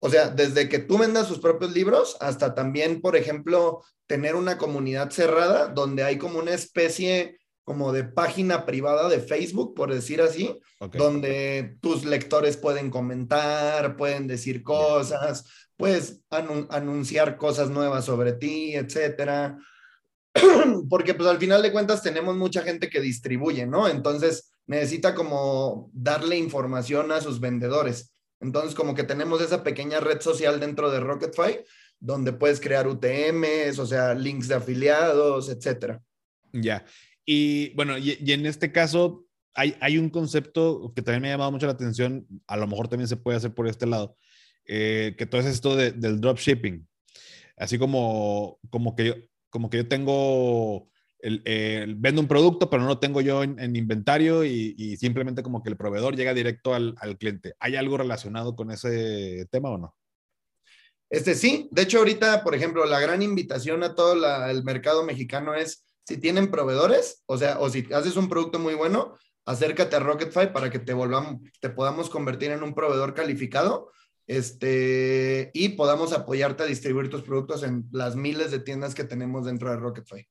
[0.00, 4.58] o sea, desde que tú vendas sus propios libros hasta también, por ejemplo, tener una
[4.58, 10.20] comunidad cerrada donde hay como una especie como de página privada de Facebook, por decir
[10.20, 10.60] así,
[10.92, 15.44] donde tus lectores pueden comentar, pueden decir cosas,
[15.76, 19.58] puedes anunciar cosas nuevas sobre ti, etcétera.
[20.90, 23.88] Porque pues al final de cuentas tenemos mucha gente que distribuye, ¿no?
[23.88, 28.12] Entonces necesita como darle información a sus vendedores.
[28.40, 31.64] Entonces como que tenemos esa pequeña red social dentro de Rocketfy
[32.04, 36.02] donde puedes crear UTMs, o sea, links de afiliados, etcétera.
[36.52, 36.84] Ya.
[37.24, 41.52] Y bueno, y, en este caso hay, hay, un concepto que también me ha llamado
[41.52, 44.16] mucho la atención, a lo mejor también se puede hacer por este lado,
[44.66, 46.86] eh, que todo es esto de, del dropshipping.
[47.56, 49.14] Así como, como, que yo,
[49.48, 54.44] como que yo tengo, el, vendo un producto, pero no lo tengo yo en, inventario
[54.44, 57.54] y, simplemente como que el proveedor llega directo al, cliente.
[57.60, 59.94] ¿Hay algo relacionado con ese tema o no?
[61.08, 64.14] Este sí, de hecho ahorita, por ejemplo, la gran invitación a todo
[64.50, 68.74] el mercado mexicano es si tienen proveedores, o sea, o si haces un producto muy
[68.74, 69.14] bueno,
[69.46, 73.90] acércate a Rocketfy para que te volvamos, te podamos convertir en un proveedor calificado
[74.26, 79.44] este, y podamos apoyarte a distribuir tus productos en las miles de tiendas que tenemos
[79.44, 80.26] dentro de Rocketfy.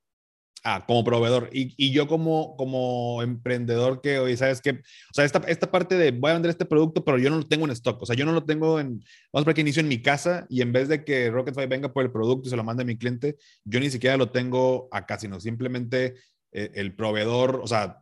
[0.66, 1.50] Ah, como proveedor.
[1.52, 4.72] Y, y, yo como, como emprendedor que hoy, ¿sabes qué?
[4.72, 7.48] O sea, esta, esta parte de voy a vender este producto, pero yo no lo
[7.48, 8.02] tengo en stock.
[8.02, 9.04] O sea, yo no lo tengo en,
[9.34, 11.92] vamos a ver que inicio en mi casa y en vez de que Rocketfy venga
[11.92, 13.36] por el producto y se lo mande a mi cliente,
[13.66, 16.16] yo ni siquiera lo tengo acá, sino simplemente
[16.54, 18.02] eh, el proveedor, o sea,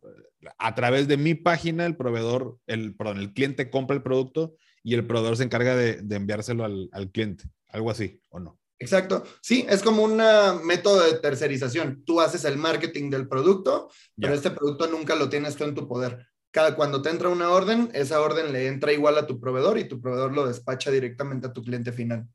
[0.59, 4.93] a través de mi página, el proveedor, el, perdón, el cliente compra el producto y
[4.93, 7.45] el proveedor se encarga de, de enviárselo al, al cliente.
[7.69, 8.60] Algo así, ¿o no?
[8.81, 9.23] Exacto.
[9.41, 10.17] Sí, es como un
[10.65, 12.03] método de tercerización.
[12.03, 15.87] Tú haces el marketing del producto, pero este producto nunca lo tienes tú en tu
[15.87, 16.27] poder.
[16.49, 19.87] Cada, cuando te entra una orden, esa orden le entra igual a tu proveedor y
[19.87, 22.27] tu proveedor lo despacha directamente a tu cliente final.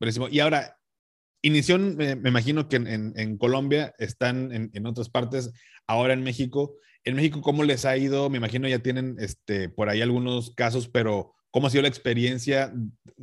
[0.00, 0.28] Buenísimo.
[0.30, 0.78] Y ahora,
[1.42, 5.52] inició, me, imagino que en, Colombia, están en, en, otras partes,
[5.86, 6.76] ahora en México.
[7.04, 8.30] En México, ¿cómo les ha ido?
[8.30, 12.72] Me imagino ya tienen este, por ahí algunos casos, pero cómo ha sido la experiencia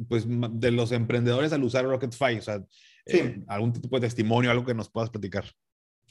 [0.08, 2.64] pues, de los emprendedores al usar RocketFi, o sea,
[3.06, 5.46] eh, algún tipo de testimonio, algo que nos puedas platicar.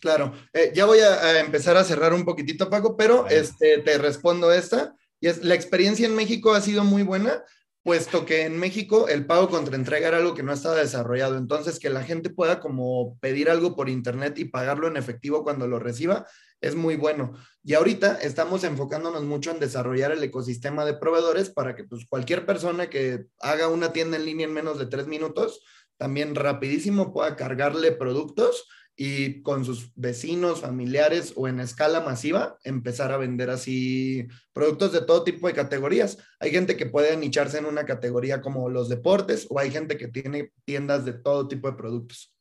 [0.00, 4.52] Claro, eh, ya voy a, empezar a cerrar un poquitito, Paco, pero este, te respondo
[4.52, 4.94] esta.
[5.20, 7.42] Y es, la experiencia en México ha sido muy buena,
[7.84, 11.36] puesto que en México el pago contra entrega era algo que no estaba desarrollado.
[11.36, 15.68] Entonces, que la gente pueda como pedir algo por internet y pagarlo en efectivo cuando
[15.68, 16.26] lo reciba,
[16.62, 17.34] es muy bueno.
[17.62, 22.46] Y ahorita estamos enfocándonos mucho en desarrollar el ecosistema de proveedores para que pues, cualquier
[22.46, 25.60] persona que haga una tienda en línea en menos de tres minutos,
[25.98, 28.66] también rapidísimo pueda cargarle productos
[28.96, 35.00] y con sus vecinos, familiares o en escala masiva empezar a vender así productos de
[35.02, 36.18] todo tipo de categorías.
[36.38, 40.08] Hay gente que puede nicharse en una categoría como los deportes o hay gente que
[40.08, 42.32] tiene tiendas de todo tipo de productos.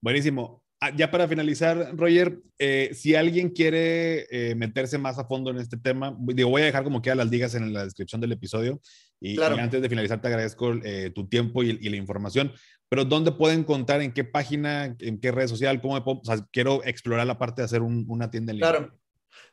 [0.00, 0.63] Buenísimo.
[0.80, 5.56] Ah, ya para finalizar, Roger, eh, si alguien quiere eh, meterse más a fondo en
[5.56, 8.80] este tema, digo, voy a dejar como queda las ligas en la descripción del episodio.
[9.18, 12.52] Y, antes de finalizar, te agradezco eh, tu tiempo y, la información.
[12.90, 14.02] Pero ¿dónde pueden contar?
[14.02, 14.94] ¿En qué página?
[14.98, 15.80] ¿En qué red social?
[15.80, 18.70] ¿Cómo o sea, quiero explorar la parte de hacer una tienda en línea.
[18.70, 18.92] Claro.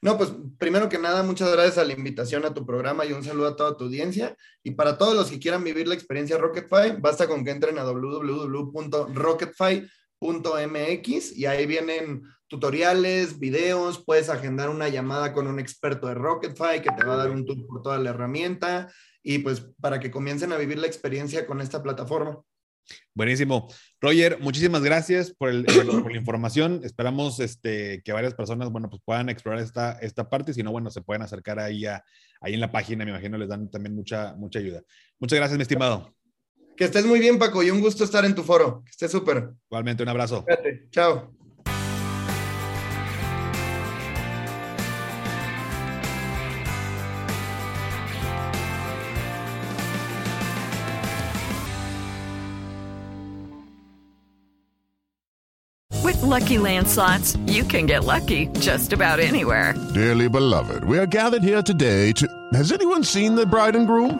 [0.02, 3.24] No, pues primero que nada, muchas gracias a la invitación a tu programa y un
[3.24, 4.36] saludo a toda tu audiencia.
[4.64, 7.86] Y para todos los que quieran vivir la experiencia RocketFi, basta con que entren a
[7.86, 9.88] www.rocketfy.com
[10.22, 16.82] .mx y ahí vienen tutoriales, videos, puedes agendar una llamada con un experto de Rocketfy
[16.82, 18.92] que te va a dar un tour por toda la herramienta
[19.24, 22.42] y pues para que comiencen a vivir la experiencia con esta plataforma.
[23.14, 23.68] Buenísimo.
[24.00, 26.82] Roger, muchísimas gracias por, la información.
[26.84, 30.54] Esperamos este, que varias personas, bueno, pues puedan explorar esta, esta parte.
[30.54, 33.06] Si no, bueno, se pueden acercar ahí, ahí en la página.
[33.06, 34.82] Me imagino les dan también mucha, mucha ayuda.
[35.20, 36.14] Muchas gracias, mi estimado.
[36.82, 38.82] Que estés muy bien, Paco, y un gusto estar en tu foro.
[38.84, 39.52] Que estés súper.
[39.70, 40.44] Igualmente, un abrazo.
[40.90, 41.30] Chao.
[56.04, 59.76] With lucky landslots, you can get lucky just about anywhere.
[59.94, 62.28] Dearly beloved, we are gathered here today to.
[62.56, 64.20] Has anyone seen the bride and groom?